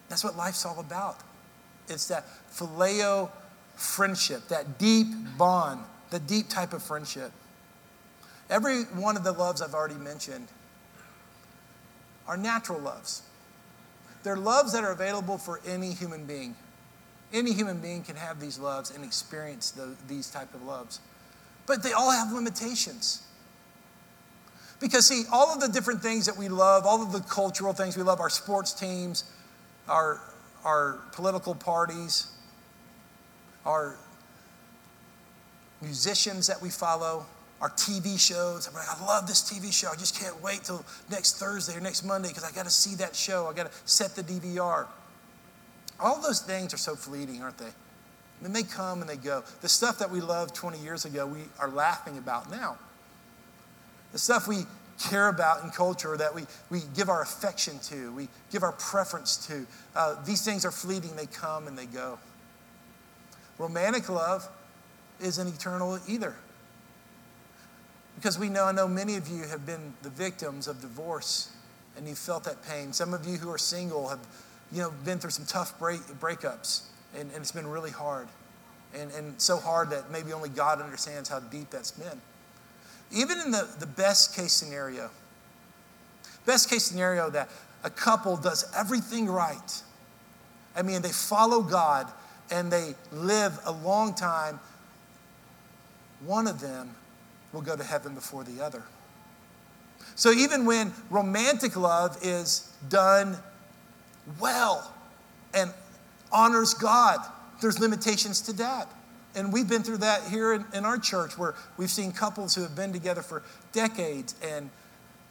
that's 0.09 0.23
what 0.23 0.35
life's 0.35 0.65
all 0.65 0.79
about. 0.79 1.17
It's 1.87 2.07
that 2.09 2.25
phileo 2.51 3.29
friendship, 3.75 4.49
that 4.49 4.77
deep 4.77 5.07
bond, 5.37 5.81
the 6.09 6.19
deep 6.19 6.49
type 6.49 6.73
of 6.73 6.83
friendship. 6.83 7.31
Every 8.49 8.83
one 8.83 9.15
of 9.15 9.23
the 9.23 9.31
loves 9.31 9.61
I've 9.61 9.73
already 9.73 9.95
mentioned 9.95 10.47
are 12.27 12.37
natural 12.37 12.79
loves. 12.79 13.21
They're 14.23 14.35
loves 14.35 14.73
that 14.73 14.83
are 14.83 14.91
available 14.91 15.37
for 15.37 15.61
any 15.65 15.91
human 15.91 16.25
being. 16.25 16.55
Any 17.33 17.53
human 17.53 17.79
being 17.79 18.03
can 18.03 18.15
have 18.15 18.39
these 18.39 18.59
loves 18.59 18.91
and 18.91 19.03
experience 19.03 19.71
the, 19.71 19.95
these 20.07 20.29
type 20.29 20.53
of 20.53 20.63
loves. 20.63 20.99
But 21.65 21.83
they 21.83 21.93
all 21.93 22.11
have 22.11 22.31
limitations. 22.31 23.23
Because, 24.79 25.07
see, 25.07 25.23
all 25.31 25.53
of 25.53 25.59
the 25.59 25.67
different 25.67 26.01
things 26.01 26.25
that 26.25 26.37
we 26.37 26.49
love, 26.49 26.85
all 26.85 27.01
of 27.01 27.11
the 27.11 27.19
cultural 27.21 27.73
things 27.73 27.97
we 27.97 28.03
love, 28.03 28.19
our 28.19 28.29
sports 28.29 28.73
teams, 28.73 29.23
our, 29.87 30.21
our 30.63 30.99
political 31.13 31.55
parties, 31.55 32.27
our 33.65 33.95
musicians 35.81 36.47
that 36.47 36.61
we 36.61 36.69
follow, 36.69 37.25
our 37.61 37.69
TV 37.71 38.19
shows. 38.19 38.67
I'm 38.67 38.73
like, 38.73 38.87
I 38.89 39.05
love 39.05 39.27
this 39.27 39.41
TV 39.41 39.71
show. 39.73 39.89
I 39.91 39.95
just 39.95 40.19
can't 40.19 40.41
wait 40.43 40.63
till 40.63 40.83
next 41.09 41.39
Thursday 41.39 41.75
or 41.75 41.81
next 41.81 42.03
Monday 42.03 42.27
because 42.29 42.43
I 42.43 42.51
got 42.51 42.65
to 42.65 42.71
see 42.71 42.95
that 42.95 43.15
show. 43.15 43.47
I 43.47 43.53
got 43.53 43.71
to 43.71 43.77
set 43.85 44.15
the 44.15 44.23
DVR. 44.23 44.85
All 45.99 46.21
those 46.21 46.41
things 46.41 46.73
are 46.73 46.77
so 46.77 46.95
fleeting, 46.95 47.41
aren't 47.41 47.57
they? 47.57 47.71
Mean, 48.41 48.53
they 48.53 48.63
come 48.63 49.01
and 49.01 49.09
they 49.09 49.17
go. 49.17 49.43
The 49.61 49.69
stuff 49.69 49.97
that 49.99 50.11
we 50.11 50.21
loved 50.21 50.53
20 50.53 50.77
years 50.79 51.05
ago, 51.05 51.25
we 51.25 51.39
are 51.59 51.69
laughing 51.69 52.19
about 52.19 52.51
now. 52.51 52.77
The 54.11 54.19
stuff 54.19 54.47
we 54.47 54.65
care 55.09 55.29
about 55.29 55.63
in 55.63 55.71
culture 55.71 56.15
that 56.17 56.33
we, 56.33 56.43
we 56.69 56.81
give 56.95 57.09
our 57.09 57.21
affection 57.21 57.79
to, 57.79 58.11
we 58.13 58.27
give 58.51 58.63
our 58.63 58.71
preference 58.73 59.47
to, 59.47 59.65
uh, 59.95 60.15
these 60.23 60.43
things 60.43 60.65
are 60.65 60.71
fleeting. 60.71 61.15
They 61.15 61.25
come 61.25 61.67
and 61.67 61.77
they 61.77 61.85
go. 61.85 62.19
Romantic 63.57 64.07
love 64.09 64.47
isn't 65.19 65.47
eternal 65.47 65.99
either. 66.07 66.35
Because 68.17 68.39
we 68.39 68.49
know, 68.49 68.65
I 68.65 68.71
know 68.71 68.87
many 68.87 69.15
of 69.15 69.27
you 69.27 69.43
have 69.43 69.65
been 69.65 69.93
the 70.01 70.09
victims 70.09 70.67
of 70.67 70.81
divorce 70.81 71.51
and 71.95 72.07
you've 72.07 72.17
felt 72.17 72.43
that 72.45 72.67
pain. 72.67 72.91
Some 72.91 73.13
of 73.13 73.27
you 73.27 73.37
who 73.37 73.49
are 73.51 73.59
single 73.59 74.09
have 74.09 74.19
you 74.71 74.81
know, 74.81 74.91
been 75.05 75.19
through 75.19 75.29
some 75.29 75.45
tough 75.45 75.77
break, 75.79 76.01
breakups, 76.19 76.81
and, 77.15 77.31
and 77.31 77.41
it's 77.41 77.51
been 77.51 77.67
really 77.67 77.91
hard. 77.91 78.27
And, 78.95 79.11
and 79.11 79.39
so 79.39 79.57
hard 79.57 79.91
that 79.91 80.11
maybe 80.11 80.33
only 80.33 80.49
God 80.49 80.81
understands 80.81 81.29
how 81.29 81.39
deep 81.39 81.69
that's 81.69 81.91
been. 81.91 82.19
even 83.11 83.39
in 83.39 83.51
the, 83.51 83.67
the 83.79 83.85
best 83.85 84.35
case 84.35 84.53
scenario, 84.53 85.09
best 86.45 86.69
case 86.69 86.83
scenario 86.83 87.29
that 87.29 87.49
a 87.83 87.89
couple 87.89 88.35
does 88.35 88.71
everything 88.75 89.27
right. 89.27 89.83
I 90.75 90.81
mean, 90.81 91.01
they 91.01 91.11
follow 91.11 91.61
God 91.61 92.07
and 92.49 92.71
they 92.71 92.95
live 93.11 93.59
a 93.65 93.71
long 93.71 94.15
time, 94.15 94.59
one 96.25 96.47
of 96.47 96.59
them 96.59 96.95
will 97.53 97.61
go 97.61 97.75
to 97.75 97.83
heaven 97.83 98.13
before 98.13 98.43
the 98.43 98.63
other. 98.63 98.83
So 100.15 100.31
even 100.31 100.65
when 100.65 100.91
romantic 101.09 101.75
love 101.75 102.17
is 102.21 102.73
done 102.89 103.37
well 104.39 104.93
and 105.53 105.71
honors 106.31 106.73
God, 106.73 107.19
there's 107.61 107.79
limitations 107.79 108.41
to 108.41 108.53
that. 108.53 108.91
And 109.35 109.53
we've 109.53 109.69
been 109.69 109.83
through 109.83 109.97
that 109.97 110.23
here 110.23 110.53
in, 110.53 110.65
in, 110.73 110.85
our 110.85 110.97
church 110.97 111.37
where 111.37 111.53
we've 111.77 111.91
seen 111.91 112.11
couples 112.11 112.55
who 112.55 112.63
have 112.63 112.75
been 112.75 112.91
together 112.91 113.21
for 113.21 113.43
decades 113.71 114.33
and, 114.43 114.71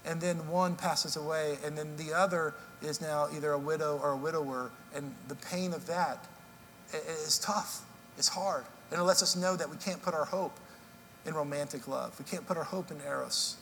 and 0.05 0.20
then 0.20 0.46
one 0.48 0.76
passes 0.76 1.16
away 1.16 1.59
and 1.64 1.76
then 1.76 1.96
the 1.96 2.14
other 2.14 2.55
is 2.83 3.00
now 3.00 3.26
either 3.35 3.52
a 3.52 3.59
widow 3.59 3.98
or 4.00 4.12
a 4.12 4.16
widower. 4.16 4.70
And 4.94 5.12
the 5.26 5.35
pain 5.35 5.72
of 5.72 5.87
that 5.88 6.24
is 7.09 7.38
tough, 7.38 7.83
it's 8.16 8.29
hard. 8.29 8.64
And 8.92 9.00
it 9.00 9.02
lets 9.02 9.22
us 9.22 9.35
know 9.35 9.57
that 9.57 9.68
we 9.68 9.76
can't 9.79 10.00
put 10.00 10.14
our 10.14 10.26
hope 10.26 10.57
in 11.27 11.35
romantic 11.35 11.89
love, 11.89 12.19
we 12.19 12.25
can't 12.25 12.47
put 12.47 12.57
our 12.57 12.65
hope 12.65 12.91
in 12.91 13.01
Eros. 13.07 13.57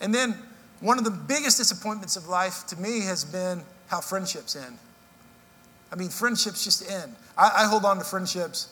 And 0.00 0.14
then 0.14 0.34
one 0.80 0.98
of 0.98 1.04
the 1.04 1.10
biggest 1.10 1.58
disappointments 1.58 2.16
of 2.16 2.28
life 2.28 2.66
to 2.68 2.76
me 2.80 3.00
has 3.00 3.24
been 3.24 3.62
how 3.88 4.00
friendships 4.00 4.54
end. 4.54 4.78
I 5.90 5.96
mean, 5.96 6.08
friendships 6.08 6.64
just 6.64 6.88
end. 6.90 7.14
I, 7.36 7.62
I 7.62 7.66
hold 7.66 7.84
on 7.84 7.98
to 7.98 8.04
friendships 8.04 8.68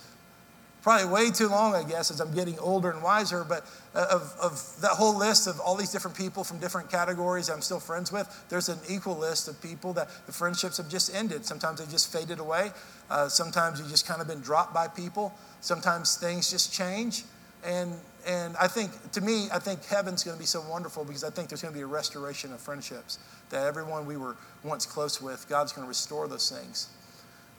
probably 0.86 1.08
way 1.08 1.32
too 1.32 1.48
long, 1.48 1.74
I 1.74 1.82
guess, 1.82 2.12
as 2.12 2.20
I'm 2.20 2.32
getting 2.32 2.56
older 2.60 2.92
and 2.92 3.02
wiser, 3.02 3.42
but 3.42 3.66
uh, 3.92 4.06
of, 4.08 4.36
of 4.40 4.80
that 4.82 4.92
whole 4.92 5.16
list 5.16 5.48
of 5.48 5.58
all 5.58 5.74
these 5.74 5.90
different 5.90 6.16
people 6.16 6.44
from 6.44 6.60
different 6.60 6.88
categories 6.88 7.50
I'm 7.50 7.60
still 7.60 7.80
friends 7.80 8.12
with, 8.12 8.28
there's 8.50 8.68
an 8.68 8.78
equal 8.88 9.16
list 9.16 9.48
of 9.48 9.60
people 9.60 9.92
that 9.94 10.08
the 10.26 10.32
friendships 10.32 10.76
have 10.76 10.88
just 10.88 11.12
ended. 11.12 11.44
Sometimes 11.44 11.80
they 11.80 11.90
just 11.90 12.12
faded 12.12 12.38
away. 12.38 12.70
Uh, 13.10 13.28
sometimes 13.28 13.80
you've 13.80 13.88
just 13.88 14.06
kind 14.06 14.20
of 14.20 14.28
been 14.28 14.40
dropped 14.40 14.72
by 14.72 14.86
people. 14.86 15.34
Sometimes 15.60 16.18
things 16.18 16.48
just 16.48 16.72
change. 16.72 17.24
And, 17.66 17.92
and 18.26 18.56
I 18.56 18.68
think, 18.68 18.90
to 19.12 19.20
me, 19.20 19.48
I 19.52 19.58
think 19.58 19.84
heaven's 19.84 20.22
going 20.22 20.36
to 20.36 20.40
be 20.40 20.46
so 20.46 20.62
wonderful 20.68 21.04
because 21.04 21.24
I 21.24 21.30
think 21.30 21.48
there's 21.48 21.62
going 21.62 21.74
to 21.74 21.78
be 21.78 21.82
a 21.82 21.86
restoration 21.86 22.52
of 22.52 22.60
friendships. 22.60 23.18
That 23.50 23.66
everyone 23.66 24.06
we 24.06 24.16
were 24.16 24.36
once 24.62 24.86
close 24.86 25.20
with, 25.20 25.48
God's 25.48 25.72
going 25.72 25.84
to 25.84 25.88
restore 25.88 26.28
those 26.28 26.50
things. 26.50 26.88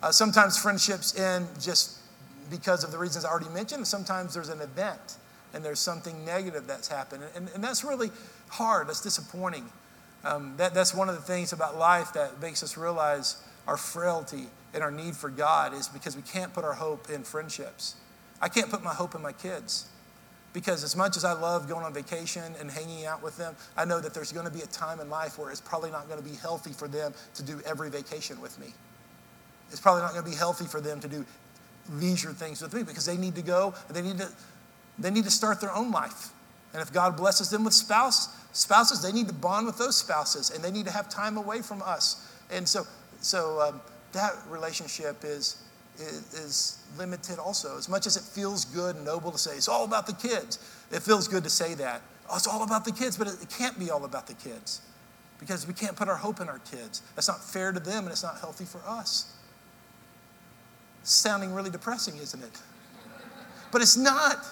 Uh, 0.02 0.12
sometimes 0.12 0.58
friendships 0.58 1.20
end 1.20 1.48
just 1.60 1.98
because 2.50 2.84
of 2.84 2.92
the 2.92 2.98
reasons 2.98 3.26
I 3.26 3.30
already 3.30 3.50
mentioned. 3.50 3.86
Sometimes 3.86 4.34
there's 4.34 4.50
an 4.50 4.62
event 4.62 5.18
and 5.54 5.64
there's 5.64 5.80
something 5.80 6.24
negative 6.26 6.68
that's 6.68 6.88
happened. 6.88 7.24
And, 7.36 7.50
and 7.54 7.64
that's 7.64 7.84
really 7.84 8.12
hard, 8.50 8.88
that's 8.88 9.02
disappointing. 9.02 9.66
Um, 10.24 10.54
that, 10.58 10.74
that's 10.74 10.94
one 10.94 11.10
of 11.10 11.16
the 11.16 11.22
things 11.22 11.54
about 11.54 11.78
life 11.78 12.14
that 12.14 12.42
makes 12.42 12.64
us 12.64 12.78
realize 12.78 13.42
our 13.68 13.78
frailty 13.78 14.48
and 14.74 14.84
our 14.84 14.92
need 14.92 15.16
for 15.16 15.30
God 15.30 15.74
is 15.74 15.88
because 15.88 16.16
we 16.16 16.22
can't 16.22 16.54
put 16.54 16.64
our 16.64 16.74
hope 16.74 17.10
in 17.10 17.24
friendships. 17.24 17.96
I 18.42 18.50
can't 18.50 18.70
put 18.70 18.84
my 18.84 18.94
hope 18.94 19.16
in 19.16 19.22
my 19.22 19.32
kids. 19.32 19.88
Because 20.58 20.84
as 20.84 20.96
much 20.96 21.18
as 21.18 21.24
I 21.24 21.34
love 21.34 21.70
going 21.70 21.86
on 21.86 21.94
vacation 21.94 22.42
and 22.60 22.72
hanging 22.72 23.06
out 23.06 23.22
with 23.22 23.38
them, 23.38 23.56
I 23.78 23.86
know 23.86 24.00
that 24.00 24.16
there's 24.16 24.32
going 24.32 24.48
to 24.48 24.52
be 24.52 24.62
a 24.62 24.66
time 24.66 25.00
in 25.00 25.08
life 25.08 25.38
where 25.38 25.52
it's 25.52 25.62
probably 25.62 25.92
not 25.92 26.10
going 26.10 26.18
to 26.20 26.28
be 26.28 26.36
healthy 26.36 26.72
for 26.72 26.88
them 26.88 27.14
to 27.36 27.44
do 27.44 27.62
every 27.64 27.92
vacation 27.92 28.42
with 28.42 28.60
me. 28.60 28.74
It's 29.70 29.80
probably 29.80 30.02
not 30.02 30.14
going 30.14 30.24
to 30.24 30.30
be 30.32 30.36
healthy 30.36 30.66
for 30.66 30.82
them 30.82 31.00
to 31.02 31.08
do 31.08 31.24
leisure 31.94 32.32
things 32.32 32.60
with 32.60 32.74
me 32.74 32.82
because 32.82 33.06
they 33.06 33.18
need 33.18 33.36
to 33.36 33.44
go, 33.44 33.76
they 33.92 34.02
need 34.02 34.18
to, 34.18 34.30
they 34.98 35.12
need 35.12 35.26
to 35.26 35.30
start 35.30 35.62
their 35.62 35.76
own 35.76 35.92
life. 35.92 36.30
And 36.74 36.82
if 36.82 36.92
God 36.92 37.16
blesses 37.16 37.52
them 37.52 37.64
with 37.64 37.76
spouse, 37.76 38.28
spouses, 38.52 39.04
they 39.04 39.12
need 39.12 39.28
to 39.28 39.36
bond 39.36 39.68
with 39.68 39.78
those 39.78 39.96
spouses 39.96 40.50
and 40.50 40.64
they 40.64 40.72
need 40.72 40.88
to 40.88 40.92
have 40.92 41.08
time 41.08 41.38
away 41.38 41.62
from 41.62 41.84
us. 41.84 42.34
And 42.50 42.68
so, 42.68 42.88
so 43.22 43.62
um, 43.62 43.82
that 44.14 44.34
relationship 44.50 45.18
is, 45.24 45.62
is, 46.00 46.80
limited 46.98 47.38
also. 47.38 47.78
As 47.78 47.90
much 47.90 48.08
as 48.08 48.16
it 48.18 48.24
feels 48.24 48.66
good 48.66 48.96
and 48.96 49.06
noble 49.06 49.32
to 49.32 49.38
say, 49.38 49.52
it's 49.52 49.68
all 49.68 49.84
about 49.84 50.08
the 50.08 50.14
kids, 50.14 50.58
it 50.92 51.04
feels 51.04 51.28
good 51.28 51.44
to 51.44 51.50
say 51.50 51.74
that. 51.76 52.02
Oh, 52.30 52.36
it's 52.36 52.48
all 52.48 52.64
about 52.64 52.86
the 52.86 52.92
kids, 52.92 53.18
but 53.18 53.28
it, 53.28 53.36
it 53.42 53.50
can't 53.50 53.78
be 53.78 53.92
all 53.92 54.06
about 54.06 54.26
the 54.26 54.34
kids 54.34 54.82
because 55.40 55.68
we 55.68 55.74
can't 55.74 55.96
put 55.96 56.08
our 56.08 56.16
hope 56.16 56.40
in 56.40 56.50
our 56.50 56.60
kids. 56.60 57.02
That's 57.16 57.28
not 57.28 57.44
fair 57.44 57.72
to 57.72 57.80
them 57.80 58.06
and 58.06 58.12
it's 58.12 58.24
not 58.24 58.40
healthy 58.40 58.66
for 58.66 58.82
us 58.88 59.34
sounding 61.08 61.54
really 61.54 61.70
depressing, 61.70 62.18
isn't 62.18 62.44
it? 62.44 62.62
But 63.72 63.82
it's 63.82 63.98
not, 63.98 64.46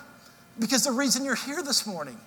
because 0.60 0.84
the 0.84 0.91
reason 0.91 1.25
you're 1.25 1.36
here 1.36 1.62
this 1.62 1.86
morning, 1.86 2.17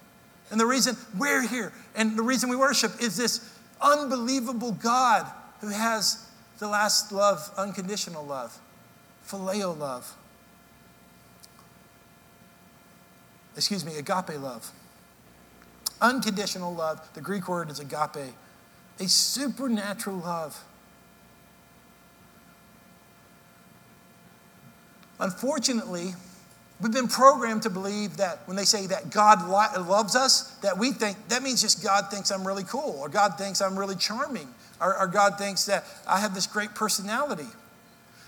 and 0.51 0.61
the 0.61 0.67
reason 0.67 0.97
we're 1.17 1.47
here, 1.47 1.73
and 1.95 2.17
the 2.17 2.23
reason 2.23 2.49
we 2.49 2.57
worship 2.57 2.93
is 3.01 3.17
this 3.17 3.57
unbelievable 3.81 4.73
God 4.73 5.27
who 5.61 5.69
has 5.69 6.27
the 6.59 6.69
last 6.69 7.13
love, 7.13 7.51
unconditional 7.57 8.25
love, 8.25 8.59
phileo 9.29 9.77
love. 9.77 10.17
Excuse 13.57 13.85
me, 13.85 13.97
agape 13.97 14.41
love. 14.41 14.73
Unconditional 16.01 16.75
love, 16.75 17.07
the 17.15 17.21
Greek 17.21 17.49
word 17.49 17.71
is 17.71 17.81
agape, 17.81 18.35
a 19.01 19.09
supernatural 19.09 20.19
love 20.19 20.65
Unfortunately, 25.21 26.15
we've 26.81 26.93
been 26.93 27.09
programmed 27.09 27.63
to 27.63 27.71
believe 27.71 28.19
that 28.19 28.41
when 28.47 28.57
they 28.57 28.65
say 28.65 28.87
that 28.87 29.11
God 29.11 29.49
loves 29.49 30.15
us, 30.15 30.43
that 30.63 30.79
we 30.79 30.93
think 30.93 31.17
that 31.29 31.43
means 31.43 31.61
just 31.61 31.83
God 31.83 32.11
thinks 32.11 32.31
I'm 32.31 32.47
really 32.47 32.65
cool, 32.65 32.97
or 33.01 33.09
God 33.09 33.37
thinks 33.37 33.61
I'm 33.61 33.79
really 33.79 33.97
charming, 33.97 34.49
or, 34.81 34.97
or 34.97 35.07
God 35.09 35.37
thinks 35.39 35.67
that 35.67 35.85
I 36.07 36.21
have 36.21 36.35
this 36.35 36.47
great 36.47 36.75
personality. 36.75 37.49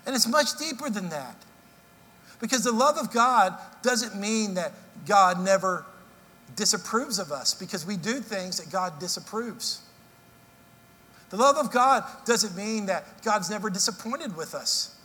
And 0.07 0.15
it's 0.15 0.27
much 0.27 0.57
deeper 0.59 0.91
than 0.91 1.11
that. 1.11 1.37
Because 2.41 2.65
the 2.65 2.73
love 2.73 2.97
of 2.97 3.13
God 3.13 3.55
doesn't 3.83 4.19
mean 4.19 4.55
that 4.55 4.73
God 5.07 5.45
never 5.45 5.85
disapproves 6.57 7.19
of 7.19 7.31
us, 7.31 7.55
because 7.55 7.87
we 7.87 7.97
do 7.97 8.21
things 8.21 8.59
that 8.59 8.73
God 8.73 8.99
disapproves. 8.99 9.83
The 11.31 11.37
love 11.37 11.57
of 11.57 11.71
God 11.71 12.05
doesn't 12.25 12.57
mean 12.57 12.87
that 12.87 13.23
God's 13.23 13.49
never 13.49 13.71
disappointed 13.71 14.37
with 14.37 14.55
us. 14.55 14.97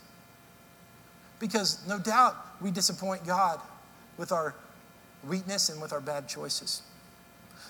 Because 1.38 1.86
no 1.86 1.98
doubt 1.98 2.34
we 2.60 2.70
disappoint 2.70 3.24
God 3.24 3.60
with 4.16 4.32
our 4.32 4.54
weakness 5.26 5.68
and 5.68 5.80
with 5.80 5.92
our 5.92 6.00
bad 6.00 6.28
choices. 6.28 6.82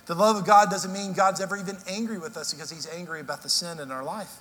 The 0.07 0.15
love 0.15 0.37
of 0.37 0.47
God 0.47 0.71
doesn't 0.71 0.93
mean 0.93 1.13
God's 1.13 1.41
ever 1.41 1.57
even 1.57 1.77
angry 1.89 2.19
with 2.19 2.37
us 2.37 2.55
because 2.55 2.71
he's 2.71 2.89
angry 2.89 3.21
about 3.21 3.43
the 3.43 3.49
sin 3.49 3.81
in 3.81 3.91
our 3.91 4.05
life. 4.05 4.37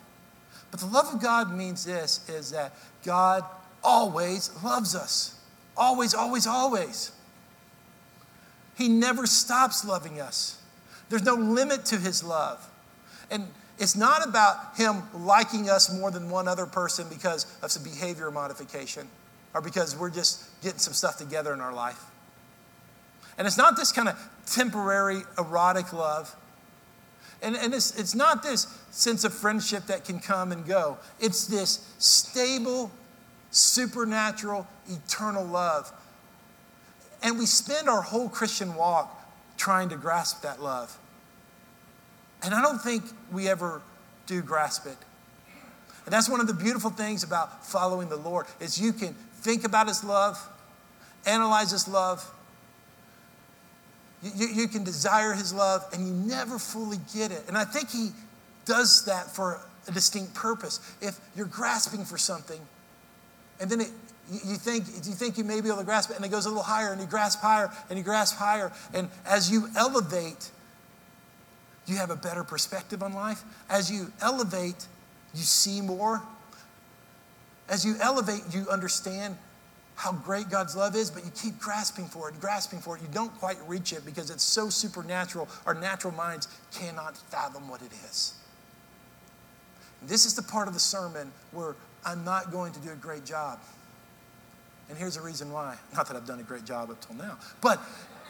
But 0.71 0.79
the 0.79 0.87
love 0.87 1.13
of 1.13 1.21
God 1.21 1.53
means 1.53 1.85
this 1.85 2.27
is 2.29 2.51
that 2.51 2.73
God 3.03 3.43
always 3.83 4.51
loves 4.63 4.95
us. 4.95 5.39
Always, 5.77 6.13
always, 6.13 6.47
always. 6.47 7.11
He 8.77 8.89
never 8.89 9.25
stops 9.25 9.85
loving 9.85 10.19
us. 10.19 10.61
There's 11.09 11.23
no 11.23 11.35
limit 11.35 11.85
to 11.85 11.97
his 11.97 12.23
love. 12.23 12.67
And 13.31 13.47
it's 13.77 13.95
not 13.95 14.27
about 14.27 14.77
him 14.77 15.03
liking 15.13 15.69
us 15.69 15.93
more 15.93 16.11
than 16.11 16.29
one 16.29 16.47
other 16.47 16.65
person 16.65 17.07
because 17.09 17.45
of 17.61 17.71
some 17.71 17.83
behavior 17.83 18.31
modification 18.31 19.07
or 19.53 19.61
because 19.61 19.95
we're 19.95 20.09
just 20.09 20.43
getting 20.61 20.79
some 20.79 20.93
stuff 20.93 21.17
together 21.17 21.53
in 21.53 21.61
our 21.61 21.73
life. 21.73 22.03
And 23.37 23.45
it's 23.45 23.57
not 23.57 23.75
this 23.75 23.91
kind 23.91 24.07
of 24.07 24.29
temporary 24.45 25.21
erotic 25.37 25.91
love. 25.91 26.33
And, 27.45 27.55
and 27.55 27.75
it's, 27.75 27.97
it's 27.99 28.15
not 28.15 28.41
this 28.41 28.65
sense 28.89 29.23
of 29.23 29.31
friendship 29.31 29.85
that 29.85 30.03
can 30.03 30.19
come 30.19 30.51
and 30.51 30.65
go. 30.65 30.97
It's 31.19 31.45
this 31.45 31.93
stable, 31.99 32.89
supernatural, 33.51 34.67
eternal 34.89 35.45
love. 35.45 35.93
And 37.21 37.37
we 37.37 37.45
spend 37.45 37.87
our 37.87 38.01
whole 38.01 38.29
Christian 38.29 38.73
walk 38.73 39.31
trying 39.57 39.89
to 39.89 39.95
grasp 39.95 40.41
that 40.41 40.59
love. 40.59 40.97
And 42.41 42.55
I 42.55 42.63
don't 42.63 42.81
think 42.81 43.03
we 43.31 43.47
ever 43.47 43.83
do 44.25 44.41
grasp 44.41 44.87
it. 44.87 44.97
And 46.05 46.13
that's 46.13 46.27
one 46.27 46.39
of 46.39 46.47
the 46.47 46.53
beautiful 46.53 46.89
things 46.89 47.23
about 47.23 47.63
following 47.63 48.09
the 48.09 48.17
Lord 48.17 48.47
is 48.59 48.81
you 48.81 48.91
can 48.91 49.13
think 49.41 49.65
about 49.65 49.87
his 49.87 50.03
love, 50.03 50.49
analyze 51.27 51.69
his 51.69 51.87
love. 51.87 52.27
You, 54.23 54.47
you, 54.47 54.67
can 54.67 54.83
desire 54.83 55.33
his 55.33 55.53
love 55.53 55.85
and 55.93 56.07
you 56.07 56.13
never 56.13 56.57
fully 56.57 56.97
get 57.13 57.31
it. 57.31 57.43
And 57.47 57.57
I 57.57 57.63
think 57.63 57.91
he 57.91 58.09
does 58.65 59.05
that 59.05 59.35
for 59.35 59.59
a 59.87 59.91
distinct 59.91 60.33
purpose. 60.33 60.79
If 61.01 61.19
you're 61.35 61.45
grasping 61.45 62.05
for 62.05 62.17
something 62.17 62.59
and 63.59 63.69
then 63.69 63.81
it, 63.81 63.89
you 64.31 64.55
think, 64.55 64.85
you 64.87 65.13
think 65.13 65.37
you 65.37 65.43
may 65.43 65.61
be 65.61 65.67
able 65.67 65.77
to 65.77 65.83
grasp 65.83 66.09
it 66.09 66.15
and 66.15 66.25
it 66.25 66.31
goes 66.31 66.45
a 66.45 66.49
little 66.49 66.63
higher 66.63 66.91
and 66.91 66.99
you 66.99 67.07
grasp 67.07 67.39
higher 67.39 67.69
and 67.89 67.99
you 67.99 68.03
grasp 68.03 68.37
higher. 68.37 68.71
And 68.93 69.09
as 69.25 69.51
you 69.51 69.67
elevate, 69.77 70.49
you 71.85 71.97
have 71.97 72.09
a 72.09 72.15
better 72.15 72.43
perspective 72.43 73.03
on 73.03 73.13
life. 73.13 73.43
As 73.69 73.91
you 73.91 74.11
elevate, 74.21 74.87
you 75.35 75.43
see 75.43 75.81
more. 75.81 76.23
As 77.69 77.85
you 77.85 77.95
elevate, 78.01 78.41
you 78.51 78.67
understand 78.69 79.37
how 79.95 80.11
great 80.11 80.49
God's 80.49 80.75
love 80.75 80.95
is, 80.95 81.09
but 81.09 81.23
you 81.23 81.31
keep 81.31 81.57
grasping 81.57 82.05
for 82.05 82.29
it 82.29 82.39
grasping 82.39 82.79
for 82.79 82.97
it. 82.97 83.01
You 83.01 83.07
don't 83.11 83.33
quite 83.39 83.57
reach 83.67 83.93
it 83.93 84.05
because 84.05 84.29
it's 84.29 84.43
so 84.43 84.69
supernatural. 84.69 85.47
Our 85.65 85.73
natural 85.73 86.13
minds 86.13 86.47
cannot 86.73 87.17
fathom 87.17 87.69
what 87.69 87.81
it 87.81 87.91
is. 88.09 88.33
This 90.03 90.25
is 90.25 90.35
the 90.35 90.43
part 90.43 90.67
of 90.67 90.73
the 90.73 90.79
sermon 90.79 91.31
where 91.51 91.75
I'm 92.05 92.23
not 92.23 92.51
going 92.51 92.73
to 92.73 92.79
do 92.79 92.91
a 92.91 92.95
great 92.95 93.25
job. 93.25 93.59
And 94.89 94.97
here's 94.97 95.15
the 95.15 95.21
reason 95.21 95.51
why. 95.51 95.77
Not 95.95 96.07
that 96.07 96.15
I've 96.15 96.27
done 96.27 96.39
a 96.39 96.43
great 96.43 96.65
job 96.65 96.91
up 96.91 97.03
till 97.05 97.15
now, 97.15 97.37
but 97.61 97.81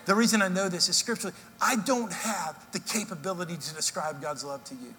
the 0.06 0.15
reason 0.15 0.41
I 0.41 0.47
know 0.47 0.69
this 0.69 0.88
is 0.88 0.95
scripturally. 0.95 1.36
I 1.60 1.75
don't 1.78 2.13
have 2.13 2.56
the 2.71 2.80
capability 2.80 3.58
to 3.58 3.73
describe 3.73 4.21
God's 4.21 4.43
love 4.43 4.63
to 4.65 4.75
you. 4.75 4.93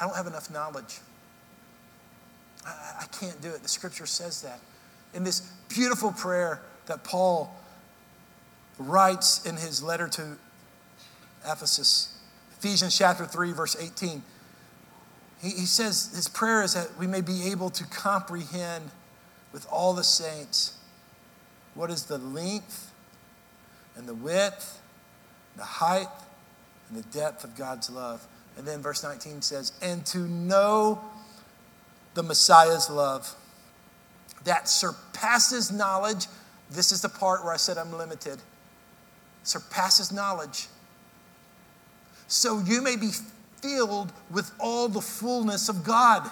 I 0.00 0.06
don't 0.06 0.16
have 0.16 0.26
enough 0.26 0.50
knowledge. 0.50 0.98
I, 2.66 3.02
I 3.02 3.04
can't 3.18 3.40
do 3.40 3.50
it. 3.50 3.62
The 3.62 3.68
scripture 3.68 4.06
says 4.06 4.42
that. 4.42 4.60
In 5.14 5.24
this 5.24 5.40
beautiful 5.68 6.12
prayer 6.12 6.60
that 6.86 7.04
Paul 7.04 7.54
writes 8.78 9.46
in 9.46 9.56
his 9.56 9.82
letter 9.82 10.08
to 10.08 10.36
Ephesus, 11.46 12.18
Ephesians 12.58 12.96
chapter 12.96 13.24
3, 13.26 13.52
verse 13.52 13.76
18, 13.78 14.22
he, 15.42 15.50
he 15.50 15.66
says 15.66 16.10
his 16.14 16.28
prayer 16.28 16.62
is 16.62 16.74
that 16.74 16.98
we 16.98 17.06
may 17.06 17.20
be 17.20 17.50
able 17.50 17.70
to 17.70 17.84
comprehend 17.86 18.90
with 19.52 19.66
all 19.70 19.92
the 19.92 20.04
saints 20.04 20.76
what 21.74 21.90
is 21.90 22.04
the 22.04 22.18
length 22.18 22.92
and 23.96 24.08
the 24.08 24.14
width, 24.14 24.80
the 25.56 25.64
height, 25.64 26.08
and 26.88 26.98
the 26.98 27.06
depth 27.08 27.44
of 27.44 27.56
God's 27.56 27.90
love. 27.90 28.26
And 28.56 28.66
then 28.66 28.80
verse 28.80 29.02
19 29.02 29.42
says, 29.42 29.72
and 29.82 30.04
to 30.06 30.18
know 30.18 31.04
the 32.14 32.22
Messiah's 32.22 32.88
love 32.88 33.34
that 34.44 34.68
surpasses 34.68 35.72
knowledge. 35.72 36.26
This 36.70 36.92
is 36.92 37.02
the 37.02 37.08
part 37.08 37.44
where 37.44 37.52
I 37.52 37.56
said 37.56 37.78
I'm 37.78 37.92
limited. 37.96 38.38
Surpasses 39.42 40.12
knowledge. 40.12 40.68
So 42.28 42.60
you 42.60 42.80
may 42.82 42.96
be 42.96 43.10
filled 43.60 44.12
with 44.30 44.52
all 44.58 44.88
the 44.88 45.00
fullness 45.00 45.68
of 45.68 45.84
God. 45.84 46.30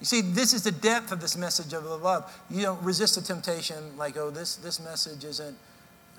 You 0.00 0.06
see, 0.06 0.20
this 0.20 0.52
is 0.52 0.64
the 0.64 0.72
depth 0.72 1.12
of 1.12 1.20
this 1.20 1.36
message 1.36 1.72
of 1.72 1.84
the 1.84 1.96
love. 1.96 2.36
You 2.50 2.62
don't 2.62 2.82
resist 2.82 3.14
the 3.14 3.20
temptation 3.20 3.96
like, 3.96 4.16
oh, 4.16 4.30
this, 4.30 4.56
this 4.56 4.80
message 4.80 5.24
isn't 5.24 5.56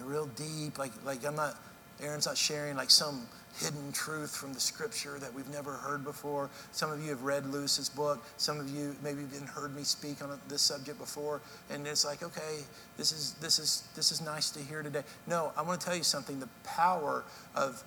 real 0.02 0.28
deep. 0.28 0.78
Like, 0.78 0.91
like 1.06 1.26
I'm 1.26 1.36
not, 1.36 1.58
Aaron's 2.04 2.26
not 2.26 2.38
sharing 2.38 2.76
like 2.76 2.89
some 2.89 3.28
hidden 3.60 3.92
truth 3.92 4.36
from 4.36 4.54
the 4.54 4.60
scripture 4.60 5.20
that 5.20 5.34
we've 5.34 5.50
never 5.50 5.74
heard 5.74 6.04
before. 6.04 6.50
Some 6.72 6.92
of 6.92 7.02
you 7.04 7.10
have 7.10 7.24
read 7.24 7.46
Lewis's 7.46 7.88
book. 7.88 8.24
Some 8.38 8.60
of 8.60 8.70
you 8.70 8.96
maybe 9.04 9.22
even 9.22 9.48
heard 9.48 9.76
me 9.76 9.84
speak 9.84 10.24
on 10.24 10.39
this 10.48 10.62
subject 10.62 10.98
before. 10.98 11.39
And 11.70 11.86
it's 11.86 12.04
like, 12.04 12.24
okay, 12.24 12.62
this 12.98 13.12
is, 13.12 13.34
this 13.36 13.60
is, 13.60 13.84
this 13.96 14.12
is 14.12 14.22
nice 14.22 14.50
to 14.52 14.60
hear 14.60 14.82
today. 14.82 15.04
No, 15.28 15.52
I 15.56 15.62
want 15.62 15.80
to 15.80 15.86
tell 15.86 15.96
you 15.96 16.04
something. 16.04 16.39
The 16.39 16.50
power 16.63 17.24
of, 17.56 17.84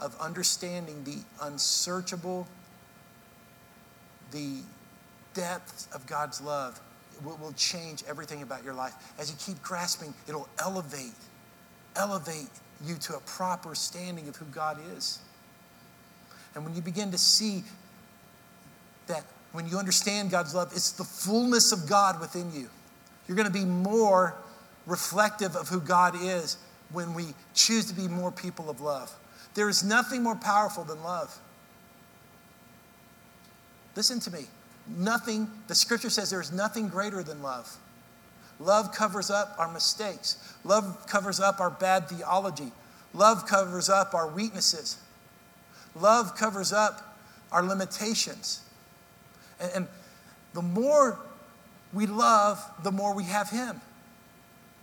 of 0.00 0.18
understanding 0.20 1.04
the 1.04 1.18
unsearchable, 1.40 2.48
the 4.32 4.56
depth 5.34 5.88
of 5.94 6.04
God's 6.06 6.40
love 6.40 6.80
will, 7.24 7.36
will 7.36 7.52
change 7.52 8.02
everything 8.08 8.42
about 8.42 8.64
your 8.64 8.74
life. 8.74 8.94
As 9.20 9.30
you 9.30 9.36
keep 9.38 9.62
grasping, 9.62 10.14
it'll 10.26 10.48
elevate, 10.58 11.14
elevate 11.94 12.50
you 12.84 12.96
to 12.96 13.16
a 13.16 13.20
proper 13.20 13.74
standing 13.74 14.28
of 14.28 14.36
who 14.36 14.44
God 14.46 14.78
is. 14.96 15.18
And 16.54 16.64
when 16.64 16.74
you 16.74 16.82
begin 16.82 17.10
to 17.10 17.18
see 17.18 17.62
that 19.06 19.24
when 19.52 19.66
you 19.66 19.78
understand 19.78 20.30
God's 20.30 20.54
love, 20.54 20.72
it's 20.72 20.92
the 20.92 21.04
fullness 21.04 21.72
of 21.72 21.88
God 21.88 22.20
within 22.20 22.52
you. 22.52 22.68
You're 23.26 23.36
going 23.36 23.46
to 23.46 23.52
be 23.52 23.64
more 23.64 24.34
reflective 24.86 25.56
of 25.56 25.68
who 25.68 25.80
God 25.80 26.14
is 26.20 26.56
when 26.92 27.14
we 27.14 27.26
choose 27.54 27.86
to 27.86 27.94
be 27.94 28.08
more 28.08 28.30
people 28.30 28.70
of 28.70 28.80
love. 28.80 29.14
There 29.54 29.68
is 29.68 29.82
nothing 29.82 30.22
more 30.22 30.36
powerful 30.36 30.84
than 30.84 31.02
love. 31.02 31.36
Listen 33.96 34.20
to 34.20 34.30
me. 34.30 34.46
Nothing, 34.86 35.50
the 35.66 35.74
scripture 35.74 36.10
says 36.10 36.30
there 36.30 36.40
is 36.40 36.52
nothing 36.52 36.88
greater 36.88 37.22
than 37.22 37.42
love. 37.42 37.76
Love 38.60 38.92
covers 38.92 39.30
up 39.30 39.54
our 39.58 39.72
mistakes. 39.72 40.36
Love 40.64 41.06
covers 41.06 41.40
up 41.40 41.60
our 41.60 41.70
bad 41.70 42.08
theology. 42.08 42.72
Love 43.14 43.46
covers 43.46 43.88
up 43.88 44.14
our 44.14 44.28
weaknesses. 44.28 44.98
Love 45.94 46.36
covers 46.36 46.72
up 46.72 47.16
our 47.52 47.62
limitations. 47.62 48.60
And, 49.60 49.70
and, 49.74 49.88
the 50.54 50.62
more 50.62 51.20
we 51.92 52.06
love, 52.06 52.58
the 52.82 52.90
more 52.90 53.14
we 53.14 53.24
have 53.24 53.50
Him. 53.50 53.80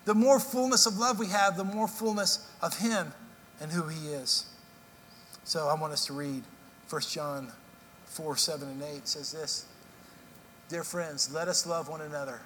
The 0.05 0.13
more 0.13 0.39
fullness 0.39 0.85
of 0.85 0.97
love 0.97 1.19
we 1.19 1.27
have, 1.27 1.57
the 1.57 1.63
more 1.63 1.87
fullness 1.87 2.47
of 2.61 2.77
Him 2.77 3.11
and 3.59 3.71
who 3.71 3.87
He 3.87 4.09
is. 4.09 4.45
So 5.43 5.67
I 5.67 5.73
want 5.73 5.91
us 5.91 6.05
to 6.05 6.13
read 6.13 6.43
1 6.89 7.01
John 7.09 7.51
4 8.05 8.37
7 8.37 8.69
and 8.69 8.81
8. 8.81 8.95
It 8.97 9.07
says 9.07 9.31
this 9.31 9.65
Dear 10.69 10.83
friends, 10.83 11.33
let 11.33 11.47
us 11.47 11.65
love 11.65 11.89
one 11.89 12.01
another 12.01 12.41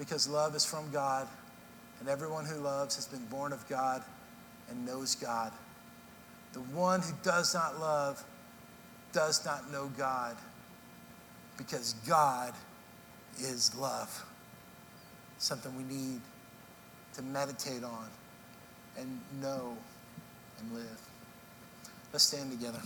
because 0.00 0.26
love 0.26 0.56
is 0.56 0.64
from 0.64 0.90
God, 0.90 1.28
and 2.00 2.08
everyone 2.08 2.46
who 2.46 2.56
loves 2.56 2.96
has 2.96 3.06
been 3.06 3.26
born 3.26 3.52
of 3.52 3.68
God 3.68 4.02
and 4.70 4.86
knows 4.86 5.14
God. 5.14 5.52
The 6.54 6.60
one 6.60 7.02
who 7.02 7.12
does 7.22 7.52
not 7.52 7.78
love 7.78 8.24
does 9.12 9.44
not 9.44 9.70
know 9.70 9.92
God 9.98 10.38
because 11.58 11.92
God 12.08 12.54
is 13.38 13.74
love. 13.76 14.24
Something 15.36 15.76
we 15.76 15.84
need 15.84 16.22
to 17.12 17.22
meditate 17.22 17.84
on 17.84 18.08
and 18.98 19.20
know 19.42 19.76
and 20.60 20.72
live. 20.72 21.00
Let's 22.10 22.24
stand 22.24 22.50
together. 22.50 22.80